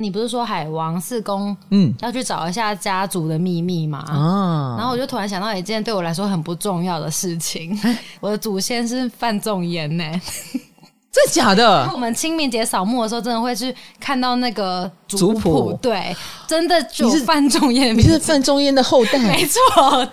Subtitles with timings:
[0.00, 3.98] 你不是说海王四宫嗯要去找一下家族的秘密吗？
[4.08, 7.78] 啊，然后我就突然想到一件对我来说很不重要的事情，
[8.20, 10.04] 我的祖先是范仲淹呢。
[11.12, 11.90] 真的假的？
[11.92, 16.14] 我们清明节扫墓的时候，真的会去看到那个族谱对，
[16.46, 19.58] 真的就你是范仲淹，你是范仲淹的后代，没错，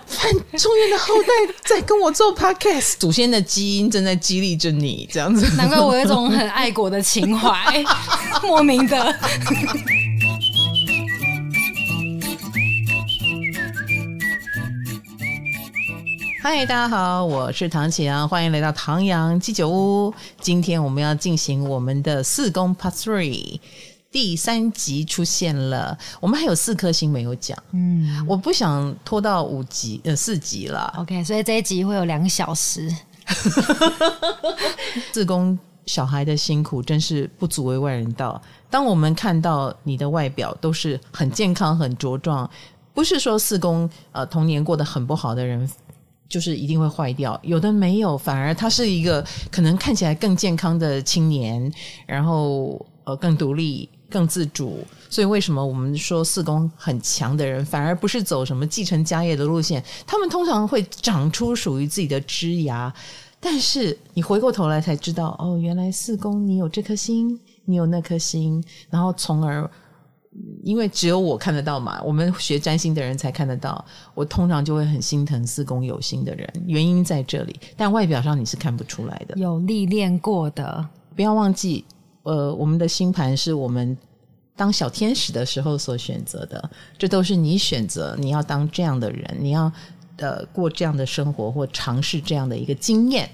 [0.06, 1.28] 范仲淹的后代
[1.64, 5.46] 在跟我做 podcast，祖先的基因正在激励着你，这样子。
[5.56, 7.84] 难怪我有一种很爱国的情怀，
[8.42, 9.14] 莫名的。
[16.40, 20.14] 嗨，大家好，我是唐启阳，欢迎来到唐阳鸡酒屋。
[20.40, 23.58] 今天我们要进行我们的四宫 Part Three
[24.12, 30.94] 第三集出现了，我们还有四颗星没有讲，嗯，我不想拖到五集呃四集了。
[30.98, 32.88] OK，所以这一集会有两个小时。
[35.12, 38.40] 四宫小孩的辛苦真是不足为外人道。
[38.70, 42.48] 当我们看到你的外表都是很健康、很茁壮，
[42.94, 45.68] 不是说四宫呃童年过得很不好的人。
[46.28, 51.72] 就是一定会坏掉，有的没有，反而他是一个可能看起来更健康的青年，
[52.06, 54.84] 然后呃更独立、更自主。
[55.08, 59.82] 所以为什么我们说四宫很强的人，反而不是走什么继承家业的路线？
[60.06, 62.92] 他们通常会长出属于自己的枝芽。
[63.40, 69.70] 但是你回过头来才知道，哦，原来四宫你有这颗心，你有那颗心，然后从而。
[70.62, 73.84] 因为只有我看得到嘛，我们学占星的人才看得到。
[74.14, 77.58] 我通常就会很心疼四宫有星的人，原因在这里。
[77.76, 80.86] 但外表上你是看不出来的，有历练过的。
[81.16, 81.84] 不要忘记，
[82.22, 83.96] 呃，我们的星盘是我们
[84.54, 89.72] 当小天使的时候所选择的，这都是你选择，你要当这样的人，你要
[90.16, 93.28] 呃过这样的生活或尝试这样的一个经验。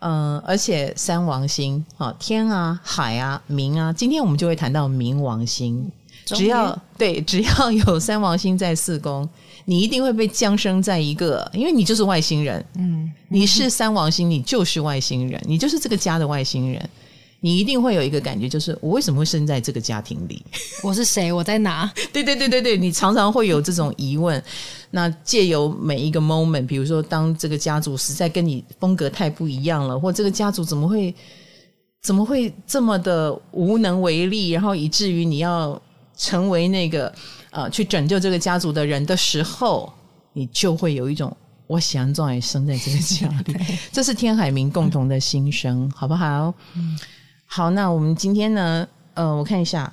[0.00, 5.90] 嗯、呃，而且三王星啊，天啊、海啊、冥啊，今天我们就会谈到冥王星。
[6.24, 9.28] 只要对，只要有三王星在四宫，
[9.66, 12.64] 你一定会被降生在一个，因为你就是外星人。
[12.76, 16.90] 嗯，你是三王星，你就是外星人，你就是这个家的外星人。
[17.40, 20.42] 你一定会有一个感觉，就是我为什么会生在这个家庭里？
[20.82, 21.30] 我是谁？
[21.30, 21.92] 我在哪？
[22.10, 24.42] 对对对对对，你常常会有这种疑问。
[24.90, 31.14] 那借由每一个 moment，比如说，当这个家族实在跟你风格太不一样了，或这个家族怎么会
[32.00, 35.78] 怎么会这么的无能为力，然后以至于你要。
[36.16, 37.12] 成为那个
[37.50, 39.92] 呃，去拯救这个家族的人的时候，
[40.32, 41.34] 你就会有一种
[41.66, 43.56] 我想终于生在这个家里，
[43.92, 46.52] 这是天海明共同的心声，好不好？
[46.74, 46.98] 嗯，
[47.46, 49.92] 好，那我们今天呢，呃，我看一下，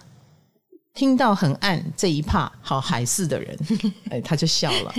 [0.93, 3.57] 听到很暗这一怕，好海四的人，
[4.11, 4.93] 哎，他就笑了。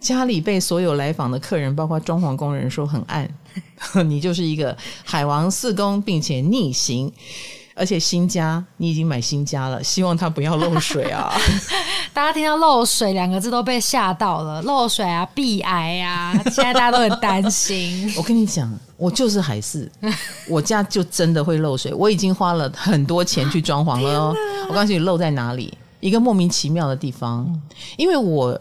[0.00, 3.28] 家里被所有来访的客人，包括装潢工人说很暗，
[4.04, 7.12] 你就是一个海王四宫，并且逆行。
[7.74, 11.32] 而且新家你已经买新家了，希望它不要漏水啊！
[12.12, 18.12] 大家听到漏水两个字都被吓到了，漏水啊，避癌啊，现在大家都很担心。
[18.18, 19.90] 我跟你讲，我就是海事，
[20.48, 21.94] 我家就真的会漏水。
[21.94, 24.36] 我已经花了很多钱去装潢了哦。
[24.68, 25.76] 我告诉你，漏在哪里？
[26.00, 27.48] 一个莫名其妙的地方。
[27.96, 28.60] 因为我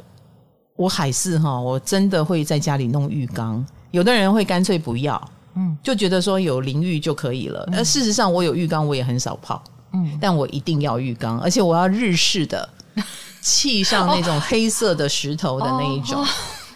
[0.78, 3.66] 我海事哈，我真的会在家里弄浴缸。
[3.92, 5.22] 有的人会干脆不要。
[5.56, 7.68] 嗯，就觉得说有淋浴就可以了。
[7.74, 9.62] 而事实上，我有浴缸，我也很少泡。
[9.94, 12.70] 嗯，但我一定要浴缸，而且我要日式的，
[13.42, 16.22] 砌上那种黑色的石头的那一种。
[16.22, 16.28] 哦哦、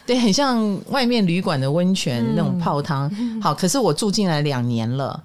[0.05, 3.09] 对，很像外面旅馆的温泉、嗯、那种泡汤。
[3.41, 5.23] 好，可是我住进来两年了，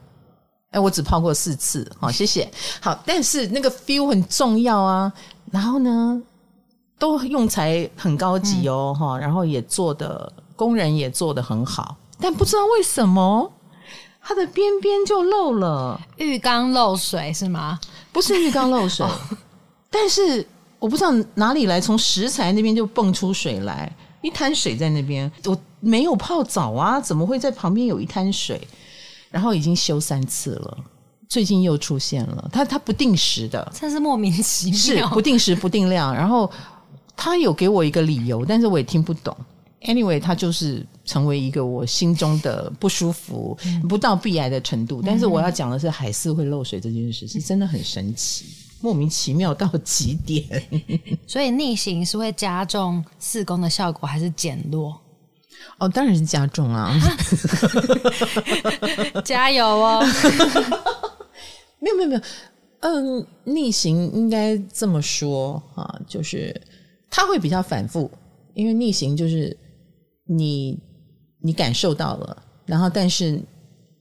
[0.70, 1.90] 哎，我只泡过四次。
[1.98, 2.48] 好，谢谢。
[2.80, 5.12] 好，但是那个 feel 很重要啊。
[5.50, 6.22] 然后呢，
[6.96, 11.96] 都用材很高级哦，哈、嗯，然后也做的工人也做的很好。
[12.20, 13.52] 但不知道为什么，
[14.20, 16.00] 它的边边就漏了。
[16.16, 17.80] 浴缸漏水是吗？
[18.12, 19.10] 不是浴缸漏水，哦、
[19.88, 20.46] 但是
[20.78, 25.30] 我不知道哪里来，从食材那边就蹦出水来，一滩水在那边。
[25.44, 28.60] 我没有泡澡啊，怎么会在旁边有一滩水？
[29.30, 30.76] 然后已经修三次了，
[31.28, 32.50] 最近又出现了。
[32.52, 36.12] 它它不定时的，真是莫名其妙，是不定时不定量。
[36.12, 36.50] 然后
[37.16, 39.36] 他有给我一个理由，但是我也听不懂。
[39.82, 45.02] Anyway，他就是成为一个我心中的不舒服，嗯、不到避癌的程度。
[45.04, 48.44] 但是我要讲的是，海四会漏水这件事是真的很神奇，
[48.80, 50.46] 莫名其妙到极点。
[51.26, 54.96] 所以逆行是会加重四宫的效果，还是减弱？
[55.78, 56.96] 哦，当然是加重啊！
[59.26, 60.00] 加油哦！
[61.80, 62.20] 没有没有没有，
[62.82, 66.54] 嗯，逆行应该这么说啊，就是
[67.10, 68.08] 它会比较反复，
[68.54, 69.56] 因为逆行就是。
[70.32, 70.78] 你
[71.40, 73.40] 你感受到了，然后但是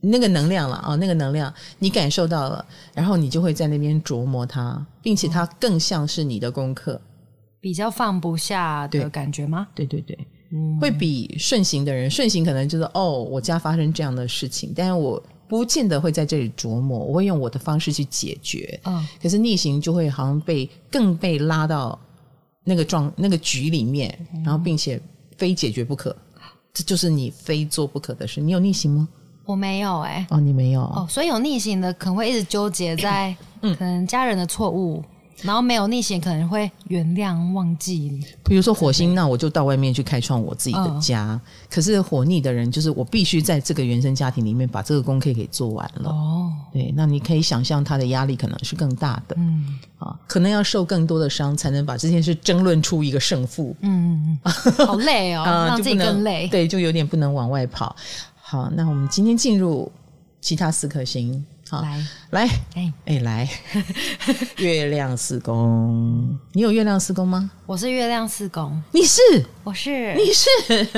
[0.02, 7.00] 那个能量了啊，那个能量你感受到了，然后你就会在那边琢磨它，并且它更像是你的功课，
[7.60, 9.68] 比较放不下的感觉吗？
[9.76, 10.18] 对对对，
[10.52, 18.80] 嗯，会比顺行的人，顺行可能就是哦，我家发生这样的事情，但是我不见得会在这里琢磨，我会用我的方式去解决。
[18.86, 22.00] 嗯，可是逆行就会好像被更被拉到
[22.64, 24.16] 那个状那个局里面，
[24.46, 25.02] 然后并且
[25.38, 26.16] 非解决不可，
[26.74, 28.40] 这就是你非做不可的事。
[28.40, 29.08] 你有逆行吗？
[29.46, 35.06] 我没有哎、欸，哦，你没有哦，所以有逆行的可能会一直纠结在，可能家人的错误，嗯、
[35.42, 38.20] 然后没有逆行可能会原谅忘记。
[38.44, 41.30] 比如说火星，那我就到外面去开创我自己的家。
[41.30, 46.10] 嗯、可是火逆的人，就是我必须在这个原生家庭里面把这个功课给做完了。
[46.10, 53.76] 哦，对，那你可以想象他的压力可能是更大的，嗯啊，可能要受更多的伤才能把这件事争论出一个胜负。
[53.82, 56.48] 嗯嗯嗯， 好累哦，让自己更累。
[56.48, 57.96] 对，就有点不能往外跑。
[58.42, 59.92] 好，那我们今天进入
[60.42, 61.46] 其他四颗星。
[61.70, 63.50] 好，来来，哎哎来，
[64.58, 67.52] 月亮四宫，你有月亮四宫吗？
[67.68, 69.22] 我是月亮四宫，你是？
[69.64, 70.50] 我是，你是？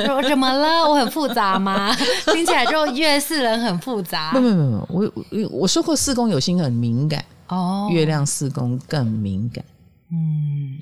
[0.10, 0.88] 我怎么了？
[0.90, 1.94] 我很复杂吗？
[2.34, 4.32] 听起来就月四人很复杂。
[4.32, 9.66] 不不不不，我我我说过四宫有心很敏感哦，月亮四宫更敏感，
[10.10, 10.80] 嗯，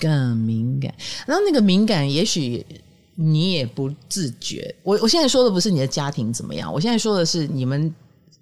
[0.00, 0.92] 更敏感。
[1.26, 2.66] 然后那个敏感，也许。
[3.20, 7.92] 你也不自觉，我我现在说的不是你的家庭怎么样，我现在说的是你们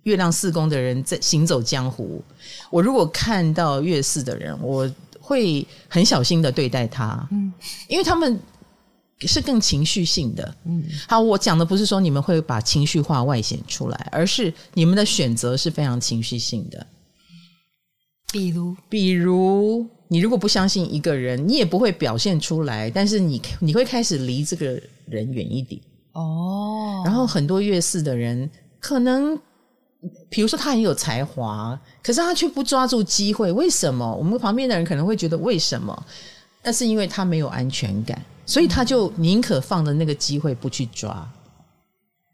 [0.07, 2.23] 月亮四宫的人在行走江湖。
[2.71, 7.53] 我如果看到月四的人，我会很小心的对待他，嗯，
[7.89, 8.41] 因为他们
[9.21, 10.85] 是更情绪性的，嗯。
[11.09, 16.87] 好，我讲的不是说你们会把情绪化外显出来，而是你们的选择是非常情绪性的。
[18.33, 19.87] 比如，比如。
[20.09, 25.81] 你如果不相信一个人，你也不会表现出来，但是你你会开始离这个人远一点
[26.13, 27.03] 哦。
[27.05, 28.49] 然后很多月四的人，
[28.79, 29.37] 可能
[30.29, 34.15] 比如说他很有才华，可是他却不抓住机会，为什么？
[34.15, 36.07] 我们旁边的人可能会觉得为什么？
[36.63, 41.27] 那是因为他没有安全感，所以他就宁可放着那个机会不去抓。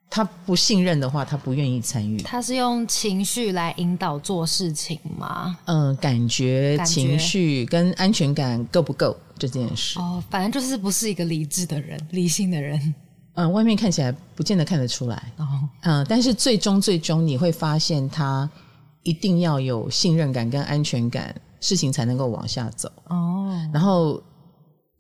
[0.09, 2.19] 他不信任的话，他不愿意参与。
[2.21, 5.57] 他是用情绪来引导做事情吗？
[5.65, 9.99] 嗯、呃，感觉、感觉情绪跟安全感够不够这件事？
[9.99, 12.95] 哦，反正就是不是一个理智的人，理性的人。
[13.35, 15.33] 嗯、呃，外面看起来不见得看得出来。
[15.39, 15.47] 哦，
[15.83, 18.49] 嗯、呃，但是最终最终你会发现，他
[19.03, 22.91] 一定要有信任感跟安全感，事情才能够往下走。
[23.09, 24.23] 哦，然后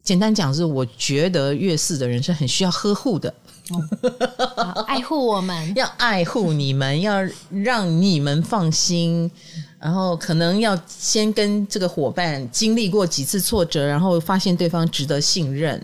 [0.02, 3.32] 简单讲是，我觉得月四的人是很需要呵护的。
[4.56, 9.30] 哦、爱护我们， 要爱护你们，要让你们放心，
[9.78, 15.80] 然后可能要先跟这个伙伴经历过几次挫折，然后发现对方值得信任，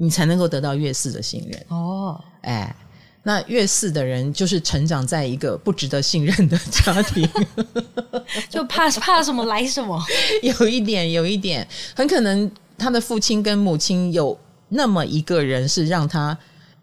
[0.00, 1.66] 你才能够得到月四的信任。
[1.68, 2.74] 哦，哎，
[3.22, 7.28] 那月四的人就是成长在一个不值得信任的家庭，
[8.48, 10.02] 就怕怕什么来什么，
[10.42, 14.38] 有一点，有一点，很可能他的父亲跟母亲有
[14.70, 16.36] 那么一个人是让他。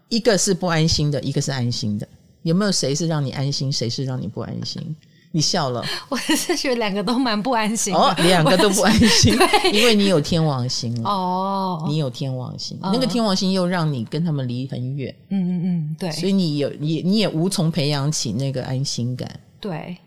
[0.09, 2.07] 一个是不安心的，一个是安心的。
[2.43, 4.95] 有没有谁是让你安心，谁是让你不安心？
[5.31, 7.93] 你笑了， 我是觉得两个都蛮不安心。
[7.93, 9.37] 哦，两个都不安心，
[9.73, 11.09] 因为你有天王星了。
[11.09, 15.13] 哦，你有天王星，哦、那个天王星又让你跟他们离很远。
[15.29, 16.11] 嗯嗯嗯，对。
[16.11, 19.29] 所以你有也你也无从培养起那个安心感。
[19.59, 19.97] 对，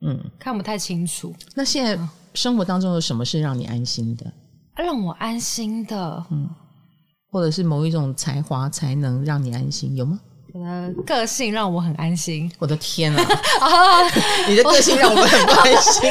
[0.00, 1.34] 嗯，看不太清楚。
[1.54, 1.98] 那现在
[2.34, 4.32] 生活当中有什么是让你安心的？
[4.76, 6.48] 让我安心的，嗯。
[7.32, 10.18] 或者是某一种才华才能让你安心，有吗？
[10.52, 12.50] 我的个性让我很安心。
[12.58, 13.22] 我的天啊！
[13.60, 14.02] 啊
[14.48, 16.02] 你的个性让我们很不安心。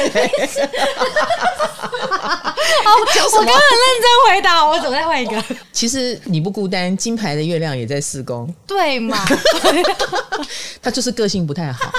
[2.82, 5.42] 好，我刚刚很认真回答，我怎么再换一个？
[5.72, 9.24] 其实你不孤单，金牌的月亮也在四宫，对嘛？
[10.82, 11.90] 他就是个性不太好，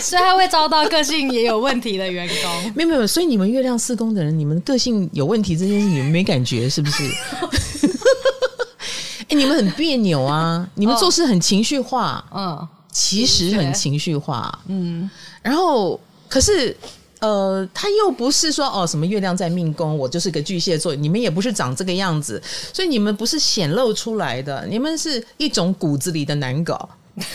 [0.00, 2.72] 所以他会遭到个性也有问题的员工。
[2.74, 7.04] 没有没有，所以你们月亮四宫的人，你们个性有问题这件事，你们没感觉是不是？
[9.30, 10.68] 哎，你们很别扭啊！
[10.74, 15.08] 你们做事很情绪化，嗯，其实很情绪化，嗯。
[15.40, 16.76] 然后，可是，
[17.20, 20.94] 呃，他又不是说哦，什么月亮在命宫，我就是个巨蟹座。
[20.96, 26.88] 你们也不是长这个样子，所以你们不是显露出来的，你们是一种骨子里的难搞，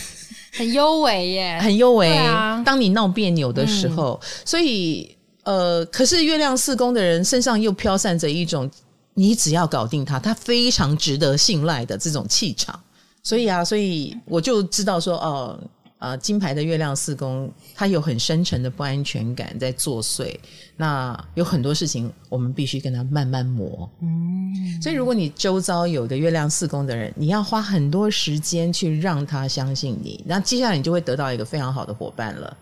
[0.52, 2.14] 很幽微耶，很幽微。
[2.18, 8.70] 啊、当你闹别扭的时候，嗯、所以，呃，可是月亮四宫的人身上又飘散着一种。
[9.15, 12.79] 你只要搞定他，他非常值得信赖的这种气场，
[13.24, 15.60] 所以啊，所以我就知道说，哦，
[15.98, 20.38] 呃，金牌的月亮四宫，他有很深沉的不安全感在作祟。
[20.77, 23.89] 那有很多事情，我们必须跟他慢慢磨。
[24.01, 32.55] 嗯，所以如果你周遭有个月亮四宫的人，你要花很多时间去让他相信你，那接下来你就会得到一个非常好的伙伴了，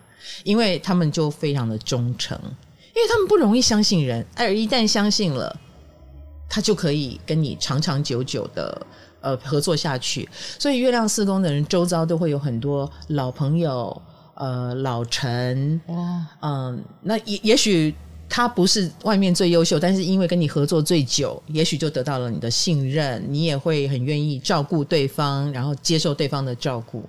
[0.44, 2.38] 因为他们就非常的忠诚，
[2.94, 5.54] 因为他们不容易相信人，而一旦相信了，
[6.48, 8.86] 他就可以跟你长长久久的。
[9.24, 14.02] 呃，合作下去，所以月亮四宫的人周遭都会有很多老朋友，
[14.34, 15.96] 呃，老臣，哇，
[16.42, 17.94] 嗯、呃，那也也许
[18.28, 27.02] 他不是外面最优秀，但是因为跟你合作最久，也许就得到了你的信任，你也会很愿意照顾对方，然后接受对方的照顾。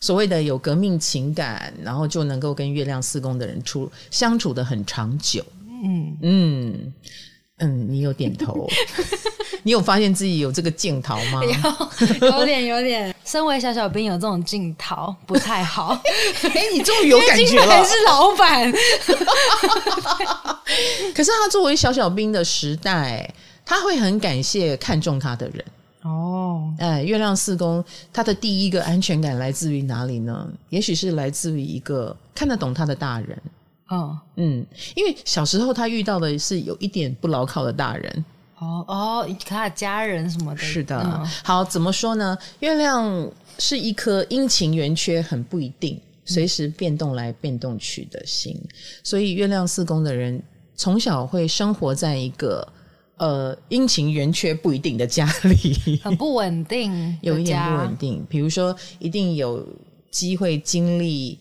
[0.00, 5.42] 所谓的有革命情感，然后就能够跟月亮四宫的人处相处得很长久。
[5.82, 6.92] 嗯嗯
[7.58, 8.68] 嗯，你有点头。
[9.64, 11.42] 你有发现自己有这个镜头吗？
[11.44, 11.52] 有，
[12.28, 13.14] 有点，有点。
[13.24, 16.00] 身为小小兵，有这种镜头不太好。
[16.42, 17.66] 哎、欸，你终于有感觉了。
[17.66, 18.72] 还是老板。
[21.14, 23.28] 可是他作为小小兵的时代，
[23.66, 25.62] 他会很感谢看中他的人。
[26.02, 30.48] 哦，哎，月亮四宫，他的第一个安全感来自于哪里呢？
[30.70, 33.38] 也许是来自于一个看得懂他的大人。
[33.88, 34.64] 哦，嗯，
[34.94, 38.24] 因为小时候他遇到的是有一点不牢靠的大人。
[38.58, 41.00] 哦哦，他的家人什么的，是的。
[41.00, 42.36] 嗯、好，怎么说呢？
[42.58, 48.68] 月亮是一颗阴晴圆缺很不一定，随时变动来变动去的心，嗯、
[49.04, 50.42] 所以月亮四宫的人
[50.74, 52.66] 从小会生活在一个
[53.18, 58.26] 呃阴晴圆缺不一定的家里，很不稳定， 有一点不稳定。
[58.28, 59.64] 比如说，一定有
[60.10, 61.38] 机会经历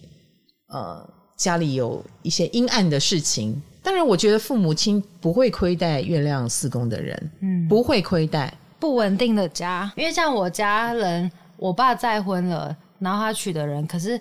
[0.67, 1.03] 呃
[1.37, 3.61] 家里有一些阴暗的事情。
[3.81, 8.53] 当然，我觉得父母亲不会亏待月亮四宫的人，嗯，不会亏待。
[8.79, 14.19] 不稳定的家，因为像我家人，我爸再婚了，然后他娶的人，可是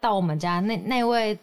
[0.00, 1.38] 到我们家那那位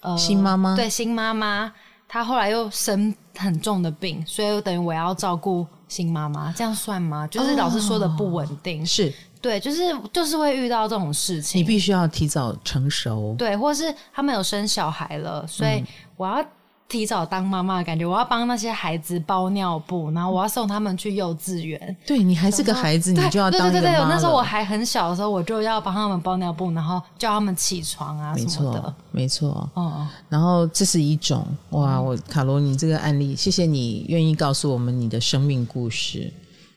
[0.00, 1.72] 呃新妈妈，对新妈妈，
[2.06, 7.26] 她后来又生很重的病，所以等于我要照顾新妈妈，这样算吗？
[7.26, 15.84] 就是老师说的不稳定，哦、是对，就是就是会遇到这种事情，你必须要提早成熟，对，或是他们有生小孩了，所以
[16.16, 16.44] 我要。
[16.90, 21.94] 提早当妈妈的感觉，我要帮那些孩子包尿布，然后我要送他们去幼稚园。
[22.06, 23.60] 对，你还是个孩子，你就要当。
[23.60, 28.94] 对对对对，那时候我还很小的时候，我就要帮他们包尿布，然后叫他们起床啊什么的。
[29.10, 29.70] 没错，没错。
[29.74, 36.32] 哦，然后这是一种哇，我卡罗，你这个案例，谢谢你愿意告诉我们你的生命故事。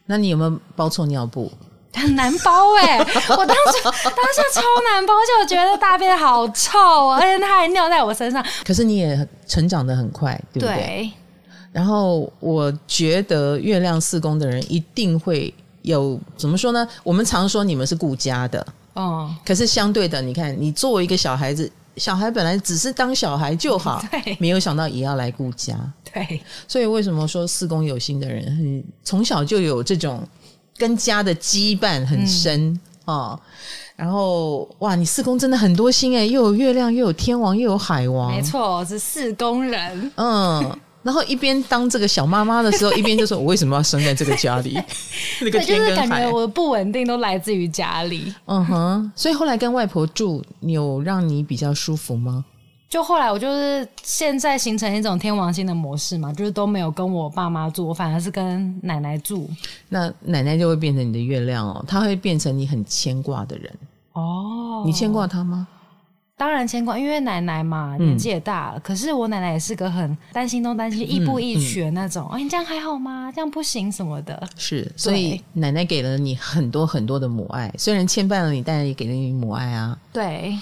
[0.05, 1.49] 那你有没有包错尿布？
[1.93, 3.91] 很难包哎、欸， 我当时当
[4.33, 6.79] 下超难包，而且我觉得大便好臭，
[7.11, 8.43] 而且他还尿在我身上。
[8.65, 10.75] 可是你也成长的很快，对不对？
[10.75, 11.11] 对。
[11.71, 16.87] 然后我觉得月亮四宫的人一定会有怎么说呢？
[17.03, 19.33] 我们常说你们是顾家的，哦。
[19.45, 24.03] 可是相对的，你看，你作为一个小孩子，小孩本来只是当小孩就好，
[24.39, 25.77] 没有想到也要来顾家，
[26.13, 26.41] 对。
[26.67, 30.25] 所以为什么说四宫有心的人，从小就有这种。
[30.77, 33.39] 跟家的羁绊很深、嗯、哦，
[33.95, 40.11] 然后哇，你四宫真的很多星诶，又有月亮，又有天王，又有海王，没错，是四宫人。
[40.15, 44.79] 嗯，然后一边当这个小妈妈的时候，一边就说：“我为什么要生在这个家里？”
[45.41, 48.33] 那个天跟海，就是感觉我的不稳定都来自于家里。
[48.45, 52.45] 嗯哼，所以后来跟外婆住，有让你比较舒服吗？
[52.91, 59.49] 就后来我就是现在形成一种天王星的模式嘛，就是都没有跟我爸妈住，我反而是跟奶奶住。
[59.87, 63.73] 那奶奶就会变成你的月亮哦，她会变成你很牵挂的人
[64.11, 64.83] 哦。
[64.85, 65.65] 你牵挂她吗？
[66.41, 68.77] 当然牵挂，因为奶奶嘛年纪也大了。
[68.79, 72.27] 嗯、可是我奶奶也是个很担心东担心西、亦步亦趋的那种。
[72.29, 73.31] 哎、你这样还好吗？
[73.31, 74.49] 这样不行什么的。
[74.57, 79.95] 是，所以奶奶给了你很多很多的母爱，虽然牵绊了你，但也给了你母爱啊。
[80.11, 80.57] 对。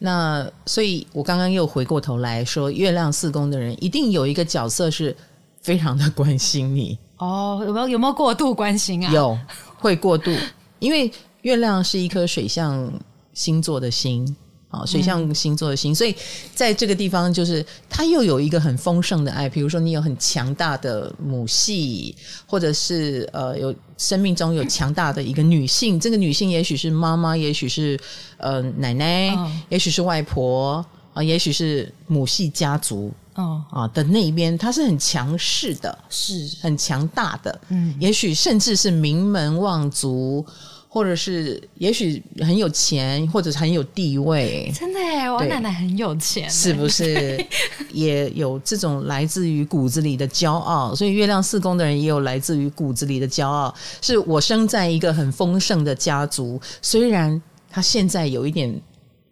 [0.00, 5.16] 那所以，我刚刚又回过头来说，月亮四宫的人一定有一个角色是
[5.62, 7.62] 非常的关心你哦。
[7.64, 9.12] 有没有有没有过度关心啊？
[9.12, 9.38] 有，
[9.78, 10.34] 会过度，
[10.80, 11.08] 因为
[11.42, 12.92] 月亮是一颗水象
[13.32, 14.26] 星座的星。
[14.70, 16.14] 啊，水象星座的星，嗯，所以
[16.54, 19.48] 在这个地方，就是它又有一个很丰盛的爱。
[19.48, 22.14] 比如说，你有很强大的母系，
[22.46, 25.98] 或者是呃，有生命中有强大的一个女性。
[25.98, 27.98] 这个女性也许是妈妈，也许是
[28.36, 37.60] 呃奶奶，哦，也许是外婆啊，也许是母系家族哦啊的那一边，她是很强势的，是很强大的。
[37.70, 40.46] 嗯，也许甚至是名门望族。
[40.92, 44.70] 或者是也许很有钱，或者是很有地位。
[44.76, 47.46] 真的耶，我奶奶很有钱，是不是？
[47.94, 53.72] 也有这种来自于骨子里的骄傲，所以月亮四宫的人也有来自于骨子里的骄傲。
[54.02, 58.78] 是我生在一个很丰盛的家族，虽然他现在有一点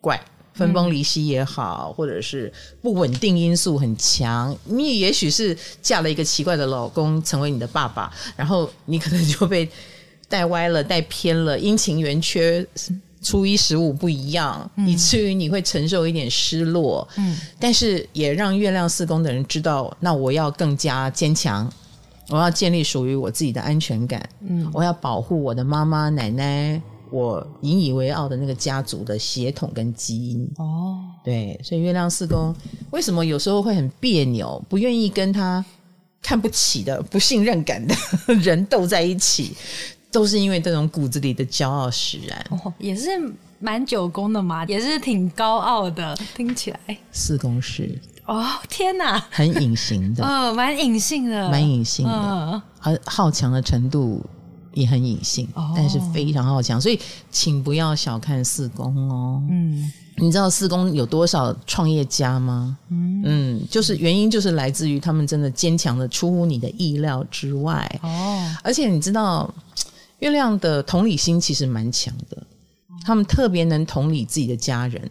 [0.00, 0.18] 怪。
[0.54, 9.68] 分崩离析也好，或者是不稳定因素很强，你也许是嫁了一个奇怪的老公，成为你的爸爸，然后你可能就被
[10.28, 12.66] 带歪了、带偏了，阴晴圆缺、
[13.22, 17.06] 初一十五不一样，嗯、以至于你会承受一点失落。
[17.16, 21.70] 嗯，但是也让月亮四宫的人知道，那我要更加坚强，
[22.28, 24.28] 我要建立属于我自己的安全感。
[24.40, 26.80] 嗯，我要保护我的妈妈、奶奶。
[27.10, 32.54] 我引以为傲的那个家族的血统跟基因哦，对，所以月亮四宫
[32.90, 35.64] 为什么有时候会很别扭，不愿意跟他
[36.20, 37.94] 看不起的、不信任感的
[38.42, 39.56] 人斗在一起，
[40.10, 42.46] 都是因为这种骨子里的骄傲使然。
[42.50, 43.10] 哦，也是
[43.58, 46.98] 蛮九宫的嘛，也是挺高傲的，听起来。
[47.12, 54.24] 四宫是哦，天哪，很隐形的，嗯，蛮隐性的，蛮隐性的，嗯，而好强的程度。
[54.74, 57.00] 也很隐性，但是非常好强，所以
[57.32, 59.42] 请不要小看四宫哦。
[59.50, 62.78] 嗯，你知道四宫有多少创业家吗？
[62.90, 68.54] 嗯嗯，就是原因就是来自于他们真的坚强的出乎你的意料之外哦。
[68.62, 69.52] 而且你知道，
[70.20, 72.42] 月亮的同理心其实蛮强的，
[73.04, 75.10] 他们特别能同理自己的家人。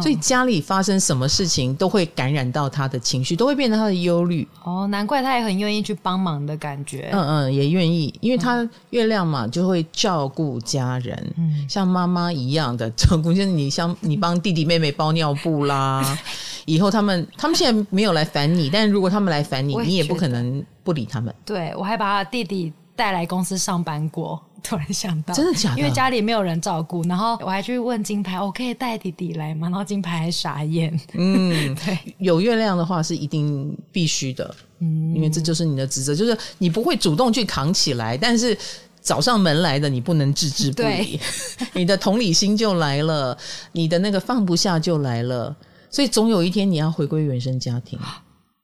[0.00, 4.46] 所以家里发生什么事情都会感染到他的情绪，都会变成他的忧虑。
[4.64, 7.10] 哦，难怪他也很愿意去帮忙的感觉。
[7.12, 13.34] 嗯嗯，也愿意，因为他月亮嘛，就会照顾家人，嗯，像妈妈一样的照顾。
[13.34, 16.18] 就是你像你帮弟弟妹妹包尿布啦，
[16.64, 21.34] 以后他们他们现在没有来烦你，但是如果他们来烦你，你也不可能不理他们。
[21.44, 24.42] 对，我还把他弟弟带来公司上班过。
[24.62, 25.78] 突然想到，真的假的？
[25.80, 29.66] 因为家里没有人照顾，然后我还去问金牌，我可以带弟弟来吗？
[29.68, 30.96] 然后金牌还傻眼。
[31.14, 38.56] 嗯， 对，有月亮的话是一定必须的，嗯，因为这就是你的职责，就是你不会主动去扛起来，但是
[39.00, 41.18] 找上门来的你不能置之不理，
[41.74, 43.36] 你的同理心就来了，
[43.72, 45.56] 你的那个放不下就来了，
[45.90, 47.98] 所以总有一天你要回归原生家庭。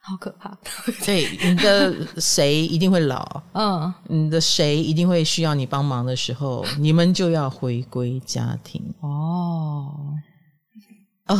[0.08, 0.56] 好可怕！
[1.04, 9.94] 对，你的谁一定会老，嗯，你的谁一定会需要你帮忙的时候，你们就要回归家庭哦。
[11.26, 11.38] 哦！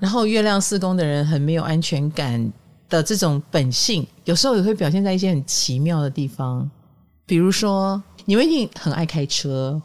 [0.00, 2.50] 然后月亮四宫的人很没有安全感
[2.88, 6.70] 的这种本性，有时候也会表现在一些很奇妙的地方，
[7.26, 9.82] 比如说，你们一定很爱开车。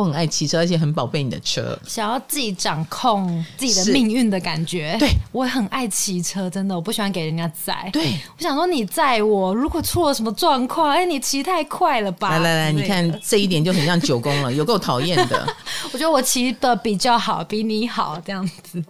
[0.00, 4.96] 或很爱骑车，而且很宝贝你的车，想要自己掌控自己的命运的感觉。
[4.98, 7.88] 对，我也很爱骑车，真的，我不喜欢给人家载。
[7.92, 12.30] 对，我想说你载我，如果出了什么状况，哎，你骑太快了吧？
[12.30, 15.54] 来来来，你看这一点就很像九宫了，有够讨厌的。
[15.92, 18.82] 我觉得我骑的比较好，比你好，这样子。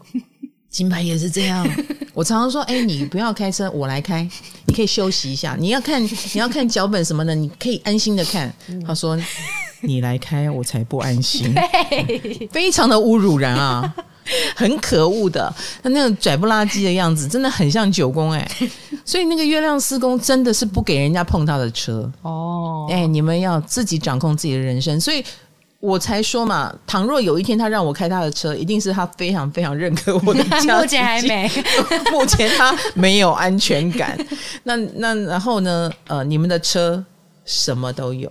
[0.70, 1.68] 金牌也是这样，
[2.14, 4.26] 我常常说，哎，你不要开车，我来开，
[4.66, 5.56] 你可以休息一下。
[5.59, 8.52] 你要看， 你要看脚本什么的，你可以安心的看。
[8.87, 9.18] 他说。
[9.83, 11.50] 你来开，我才不安心。
[11.56, 13.90] 对非常的侮辱人啊，
[14.54, 15.50] 很可恶的。
[15.83, 18.46] 他那种拽不拉几的样子，真的很像九宫哎。
[19.06, 22.87] 所以那个月亮四宫真的是不给人家碰他的车哦。
[22.90, 25.00] 哎，你们要自己掌控自己的人生。
[25.00, 25.24] 所以
[25.80, 30.78] 我才说嘛，倘若有一天他让我开他的车，一定是他非常非常认可我的 家。
[30.78, 31.50] 目前还没，
[32.12, 34.18] 目前他没有安全感。
[34.62, 35.90] 那那然后呢？
[36.06, 37.02] 呃，你们的车
[37.46, 38.30] 什么都有。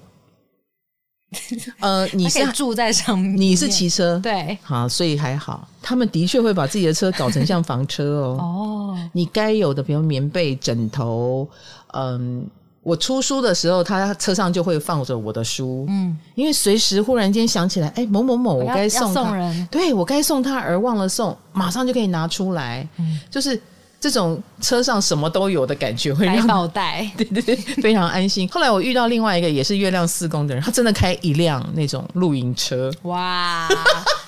[1.79, 5.67] 呃，你是住在上面，你是骑车，对，好，所以还好。
[5.81, 8.37] 他们的确会把自己的车搞成像房车哦。
[8.39, 11.47] 哦，你该有的，比如棉被、枕头，
[11.93, 12.47] 嗯，
[12.81, 23.61] 我出书的时候，他车上就会放着我的书，嗯，因为随时忽然间想起来，哎，某某某，我该送，送人，对，我该送他而忘了送，马上就可以拿出来，嗯，就是。
[24.01, 28.47] 这种车上什么都有的感觉，会让百宝袋， 对对对，非常安心。
[28.47, 33.67] 后来我遇到另外一个也是月亮四宫的人，他真的开一辆那种露营车，哇，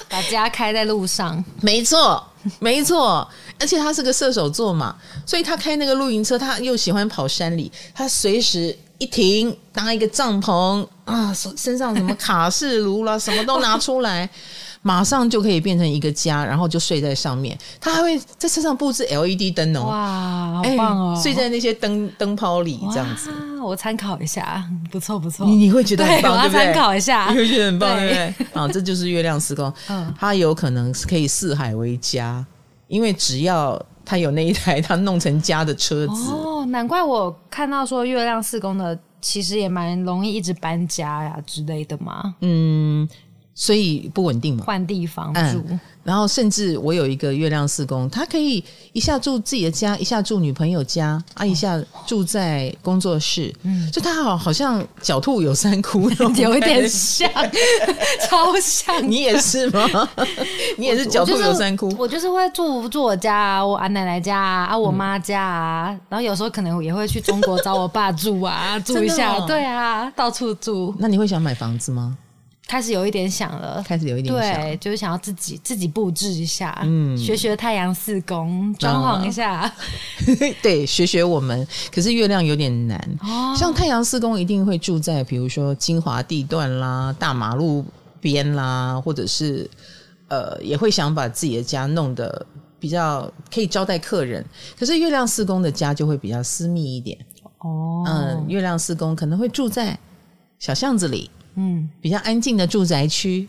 [0.10, 2.22] 把家开在路上，没错
[2.60, 3.26] 没错，
[3.62, 4.96] 而且他是个射手座嘛，
[5.26, 14.28] 所以他开那个露营车，他又喜欢跑山里，他随时一停搭一个帐篷啊，身上什么卡式炉啦，什么都拿出来。
[14.84, 17.56] 马上就可以变成一个家，然后就睡在上面。
[17.80, 21.14] 他还会在车上布置 LED 灯哦，哇，好棒哦！
[21.16, 23.30] 欸、睡在那些灯灯泡里这样子。
[23.62, 25.46] 我参考一下， 不错不错。
[25.46, 26.64] 你你会觉得很棒，对，对不对？
[26.64, 28.48] 我要参考一下， 你会觉得很棒，对不对？
[28.60, 32.44] 啊，这就是月亮四宫，嗯，他有可能是可以四海为家，
[32.92, 36.32] 因为只要他有那一台 他弄成家的车子。
[36.32, 42.36] 哦，难怪我看到说月亮四宫的其实也蛮容易一直搬家呀之类的嘛。
[42.42, 43.08] 嗯。
[43.62, 45.64] 所以不稳定嘛，换地方住。
[45.70, 56.10] 嗯然后甚至我有一个月亮四宫，他可以一下住自己的家，一下住女朋友家，啊，一下住在工作室，嗯，就他好好像狡兔有三窟，
[56.42, 57.30] 有一点像，
[58.28, 59.08] 超像。
[59.08, 60.10] 你也是吗？
[60.80, 61.94] 你也是狡兔有三窟。
[62.00, 70.96] 我就是会住住我家啊，我奶奶家啊，啊，我妈家啊，嗯、然后有时候可能也会去中国找我爸住啊，住一下，哦、对啊，到处住。
[70.98, 72.18] 那你会想买房子吗？
[72.68, 79.70] 开始有一点想了，开始有一点想，对，就是想要自己自己布置一下，嗯，学学太阳四宫，装潢一下，
[80.64, 81.68] 对，学学我们。
[81.94, 87.84] 可是月亮有点难，哦、像太阳四宫一定会住在比如说精华地段啦、大马路
[88.22, 89.70] 边啦，或者是
[90.30, 92.46] 呃，也会想把自己的家弄得
[92.80, 94.46] 比较可以招待客人。
[94.80, 97.18] 可是月亮四宫的家就会比较私密一点，
[97.58, 100.00] 哦，嗯，月亮四宫可能会住在
[100.58, 101.30] 小巷子里。
[101.56, 103.48] 嗯，比较安静的住宅区，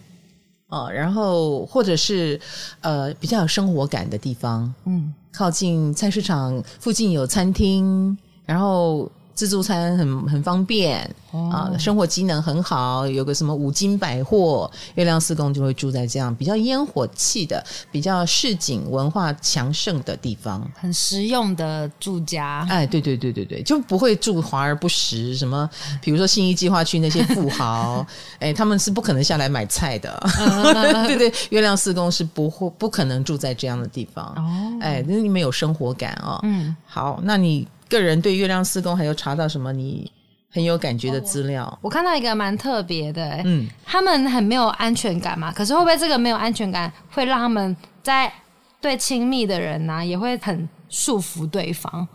[0.69, 2.41] 哦，然后或者是
[2.81, 9.11] 呃比较有生活感的地方，嗯，靠近菜市场附近有餐厅，然后。
[9.35, 22.67] 自助餐很很方便、哦、啊，生活机能很好，有个什么五金百货，月亮四宫就会住在这样比较烟火气的、比较市井文化强盛的地方，很实用的住家。
[22.69, 25.35] 哎，对对对对对，就不会住华而不实。
[25.35, 25.69] 什么，
[26.03, 28.07] 比如说信义计划区那些富豪，
[28.39, 30.23] 哎，他们是不可能下来买菜的。
[31.09, 34.25] 对对，月亮四宫是不会不可能住在这样的地方。
[34.37, 36.39] 哦，哎，那你们有生活感哦。
[36.43, 37.67] 嗯，好，那你。
[37.93, 40.11] 个人对月亮四宫还有查到什么你
[40.51, 41.67] 很有感觉的资料？
[41.83, 48.33] 我，我看到一个蛮特别的、欸，嗯，他们很没有安全感嘛，可是会不会这个没有安全感会让他们在
[48.81, 52.07] 对亲密的人呢、啊、也会很束缚对方，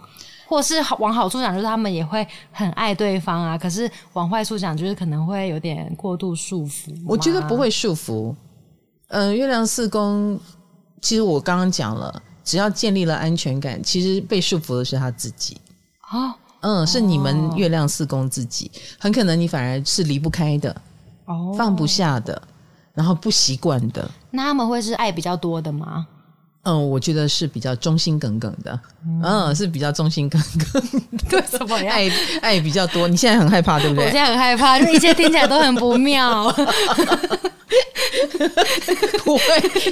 [0.48, 6.92] 或是往好处讲就是他们也会很爱对方啊，可是往坏处讲就是可能会有点过度束缚。
[7.06, 8.36] 我觉得不会束缚，
[9.10, 10.40] 嗯、呃，月亮四宫
[11.02, 15.58] 其实我刚刚讲了，只要建立了安全感，其实被束缚的是他自己。
[16.12, 20.76] 哦，嗯，是你们月亮四宫自己，哦、很可能你反而是离不开的，
[21.26, 22.42] 哦，放不下的，
[22.94, 24.10] 然后不习惯的。
[24.32, 26.08] 那他们会是爱比较多的吗？
[26.64, 30.42] 嗯，我觉得是比较忠心耿耿的，嗯，嗯，是比较忠心耿
[30.72, 30.82] 耿。
[31.30, 31.94] 对，什么 呀？
[31.94, 34.06] 爱爱比较多，你现在很害怕，对不对？
[34.06, 36.54] 我现在很害怕，就一切听起来都很不妙。
[39.24, 39.44] 不会，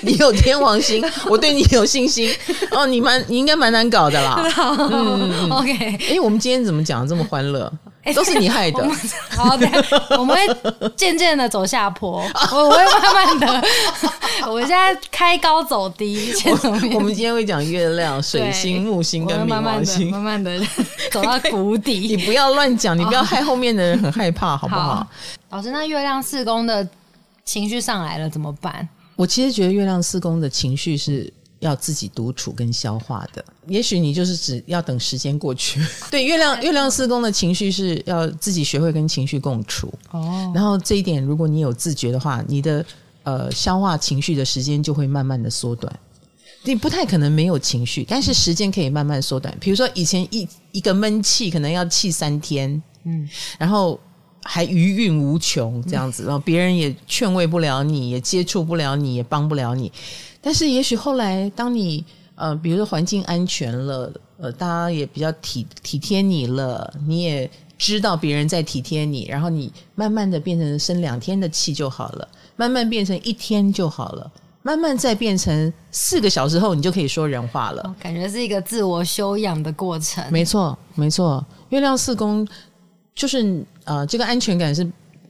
[0.01, 2.29] 你有天王星， 我对你有信心。
[2.71, 4.43] 哦，你蛮，你应该蛮难搞的啦。
[4.91, 5.73] 嗯，OK。
[6.09, 7.71] 哎，我们今天怎么讲的这么欢乐？
[8.13, 8.87] 都是你害的。
[9.29, 9.67] 好的，
[10.19, 13.67] 我们会渐渐的走下坡，我会慢慢的。
[14.47, 16.31] 我现在开高走低。
[16.93, 20.59] 我们今天会讲月亮、水星、木星跟冥王星，慢慢的
[21.11, 22.15] 走到谷底。
[22.15, 25.07] 你不要乱讲，你不要害后面的人很害怕，好不好？
[25.49, 26.87] 老师，那月亮四宫的。
[27.45, 28.87] 情绪上来了怎么办？
[29.15, 33.45] 我其实觉得月亮四宫的情绪是要自己独处跟消化的。
[33.67, 35.79] 也许你就是只要等时间过去。
[36.11, 39.93] 对，月亮 月亮四宫的情绪是要自己学会跟情绪共处。
[40.11, 42.85] 哦，然后这一点如果你有自觉的话，你的
[43.23, 45.99] 呃消化情绪的时间就会慢慢的缩短。
[46.63, 49.55] 你不太可能没有情绪，但是时间可以慢慢缩短。
[49.61, 53.29] 比如说以前一一个闷气可能要气三天，嗯，
[53.59, 53.99] 然后。
[54.47, 59.91] 还余韵无穷这样子，然后别人也劝慰不了你，也接触不了你，也帮不了你。
[60.39, 62.05] 但是也许后来，当你
[62.35, 74.31] 呃，比如说环境安全了，呃，大家也比较体体贴你了，你也知道别人在体贴你，然后你慢慢的变成生两天的气就好了，慢慢变成一天就好了，
[74.61, 77.95] 慢慢再变成四个小时后，你就可以说人话了。
[77.99, 80.23] 感觉是一个自我修养的过程。
[80.31, 82.47] 没错，没错，月亮四宫。
[83.15, 84.85] 就是呃，这个安全感是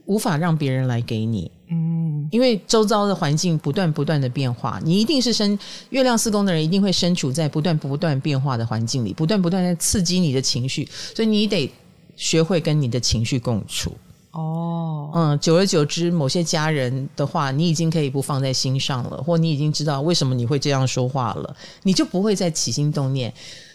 [0.06, 5.58] 无法让别人来给你，嗯，因为周遭的环境不断不断的变化，你一定是身
[5.90, 11.70] 月亮四宫的人，一定会身处在不断不断变化的环境里，不断不断在刺激你的情绪，所以你得
[12.16, 13.92] 学会跟你的情绪共处。
[14.32, 23.32] 哦，嗯，久而久之，某些家人的话，你已经可以不放在心上了，或你已经知道为什么你会这样说话了，你就不会再起心动念，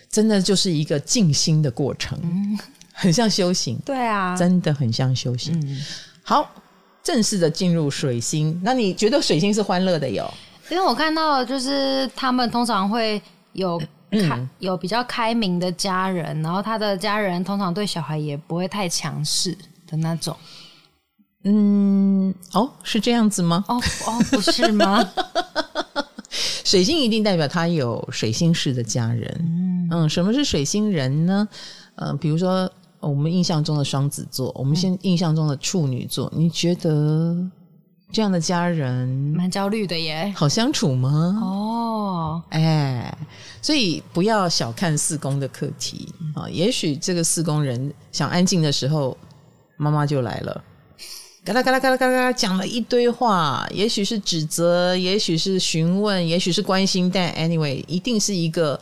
[0.10, 2.20] 真的就是一个静心的过程。
[2.22, 2.60] 嗯
[3.02, 5.60] 很像修行，对啊，真的很像修行。
[5.66, 5.82] 嗯、
[6.22, 6.48] 好，
[7.02, 10.32] 正式的进入水星，那你觉得水星是欢乐的哟？
[10.70, 13.20] 因为我看到就是他们通常会
[13.54, 13.80] 有
[14.12, 20.38] 开、嗯、有比较开明的家人，然后他的家人通常对小孩也不会太强势的那种。
[21.44, 23.66] 嗯，哦，是这样子吗？
[23.68, 25.04] 哦哦，不是吗？
[26.64, 29.28] 水星一定代表他有水星式的家人。
[29.40, 31.48] 嗯嗯，什么是水星人呢？
[31.96, 32.72] 嗯、呃，比如说。
[33.02, 37.36] 我们印象中的双子座，我们现印象中的处女座，嗯、你觉得
[38.14, 41.10] 这样的家人蛮焦虑的耶，好相处吗？
[41.42, 43.18] 哦，哎，
[43.62, 46.48] 所以不要小看四宫的课题啊。
[46.50, 49.18] 也许这个四宫人想安静的时候，
[49.78, 50.64] 妈妈就来了，
[51.44, 58.80] 嘎啦嘎啦嘎啦嘎啦讲了一堆话，也许是指责，也许是询问，也许是关心，但 anyway，一定是一个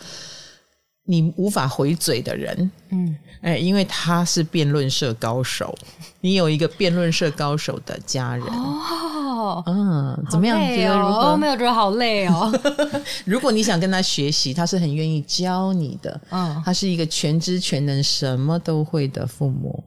[1.06, 2.72] 你无法回嘴的人。
[2.90, 5.74] 嗯，哎，因为他是辩论社高手，
[6.22, 8.46] 你有一个辩论社高手的家人。
[8.46, 10.60] 哦嗯，怎么样？
[10.60, 11.32] 觉得如何？
[11.32, 12.52] 我没有觉得好累哦。
[13.26, 16.22] 如果你想跟他学习，他是很愿意教你的。
[16.30, 19.84] 嗯，他是一个全知全能、什么都会的父母。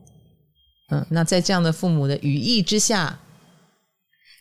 [0.91, 3.19] 嗯，那在这样的父母的羽翼之下，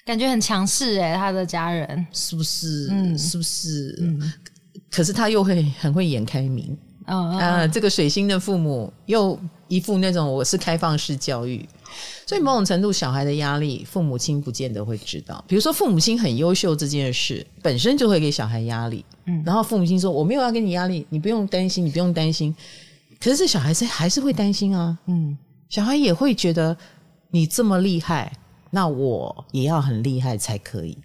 [0.05, 2.87] 感觉很强势诶，他的家人是不是？
[2.91, 3.97] 嗯，是不是？
[4.01, 4.33] 嗯，
[4.89, 6.77] 可是他又会很会演开明。
[7.11, 11.67] 嗯啊，这个水星的父母又一副那种我是开放式教育。
[12.25, 15.43] 所以某种程度，小孩的压力，父母亲不见得会知道。
[15.45, 19.03] 比如说，父母亲很优秀这件事，本身就会给小孩压力。
[19.25, 22.55] 嗯，然后父母亲说：“我没有要给你压力，你不用担心，你不用担心。”
[23.19, 24.97] 可是这小孩子还是会担心啊。
[25.07, 26.77] 嗯，小孩也会觉得
[27.29, 28.31] 你这么厉害，
[28.69, 30.97] 那我也要很厉害才可以。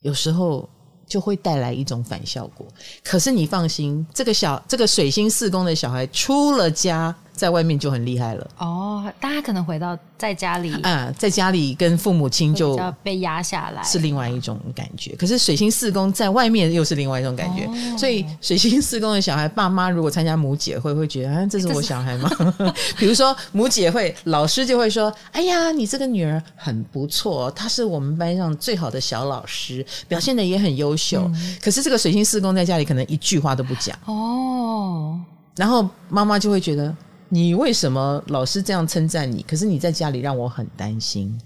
[0.00, 0.66] 有时候
[1.06, 2.66] 就会带来一种反效果。
[3.02, 7.14] 可是你放心，这个小这个水星四宫的小孩出了家。
[7.34, 15.14] 在外面就很厉害了哦，大家可能回到在家里啊，在家里跟父母亲就被压下来，是另外一种感觉。
[15.16, 22.30] 可是水星四宫在外面又是另外一种感觉，哦、所以水星四宫的小孩，爸妈如果参加母姐会，会觉得啊，这是我小孩吗？
[22.96, 31.22] 比如说母姐会，老师就会说，哎呀，你这个女儿很不错，她是我们班上最好的小老师，表现的也很优秀。
[31.34, 35.18] 嗯、可是这个水星四宫在家里可能一句话都不讲哦，
[35.56, 36.94] 然后妈妈就会觉得。
[37.28, 39.42] 你为什么老是这样称赞你？
[39.42, 41.40] 可是你在家里让我很担心。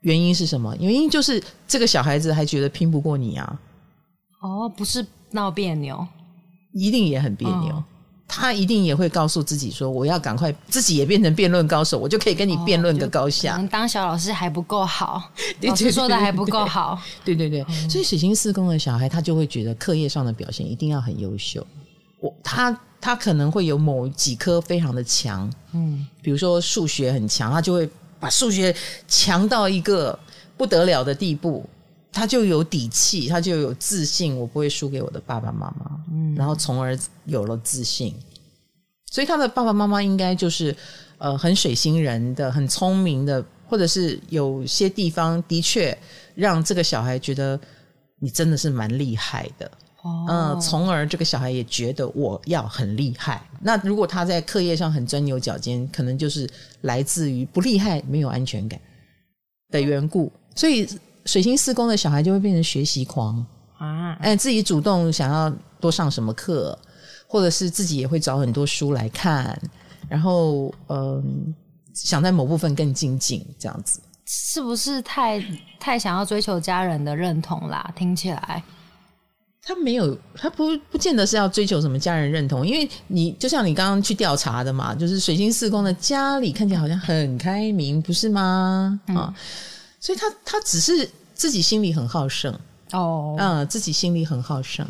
[0.00, 0.74] 原因是什么？
[0.80, 3.60] 原因就是这个小孩子还觉得拼不过你啊。
[4.40, 6.04] 哦，不是闹别扭，
[6.72, 7.76] 一定也很别扭。
[7.76, 7.84] 哦、
[8.26, 15.22] 他一定也会告诉自己说：“我要赶快自己也变成辩论高手，我就可以跟你辩论个高下。”哦、当小老师还不够好，
[15.62, 17.00] 老师说的还不够好。
[17.24, 21.64] 对对对，嗯、所以水星四宫的小孩，他就会觉得课业上的表现一定要很优秀。
[22.22, 22.80] 我他。
[23.04, 28.72] 他可能会有某几科非常的强，嗯，比如说数学很强，他就会把数学
[29.08, 30.16] 强到一个
[30.56, 31.68] 不得了的地步，
[32.12, 38.14] 他就有底气，他就有自信，我不会输给我的爸爸妈妈，嗯，然后从而有了自信。
[39.10, 40.72] 所以他的爸爸妈妈应该就是
[41.18, 45.98] 呃很水星人的，很聪明的，或者是有些地方的确
[46.36, 47.58] 让这个小孩觉得
[48.20, 49.68] 你真的是蛮厉害的。
[50.04, 53.40] 嗯，从而这个小孩也觉得我要很厉害。
[53.60, 56.48] 那如果他在课业上很钻牛角尖，可能就是
[56.80, 58.80] 来自于不厉害、没有安全感
[59.70, 60.32] 的缘故。
[60.56, 60.88] 所以
[61.24, 63.46] 水星四宫的小孩就会变成学习狂
[63.78, 66.76] 啊，哎，自己主动想要多上什么课，
[67.28, 69.56] 或者是自己也会找很多书来看，
[70.08, 71.54] 然后嗯，
[71.94, 75.40] 想在某部分更精进，这样子是不是太
[75.78, 77.92] 太想要追求家人的认同啦？
[77.94, 78.60] 听起来。
[79.64, 89.00] 他没有，他不不见得是要追求什么家人认同，因为你就像你刚刚去调查的嘛，就是水星四宫的家里看起来好像很开明，不是吗？
[90.00, 92.52] 所以他他只是自己心里很好胜
[92.90, 94.84] 哦，嗯，自己心里很好胜，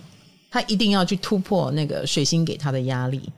[0.50, 3.30] 他一定要去突破那个水星给他的压力。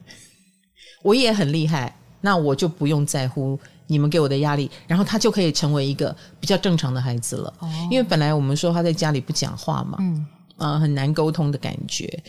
[1.03, 7.53] 我也很厉害，那我就不用在乎你们给我的压力，然后他就可以成为一个比较正常的孩子了。
[7.59, 10.25] 哦，因为本来我们说他在家里不讲话嘛，嗯。
[10.57, 12.23] 呃，很难沟通的感觉，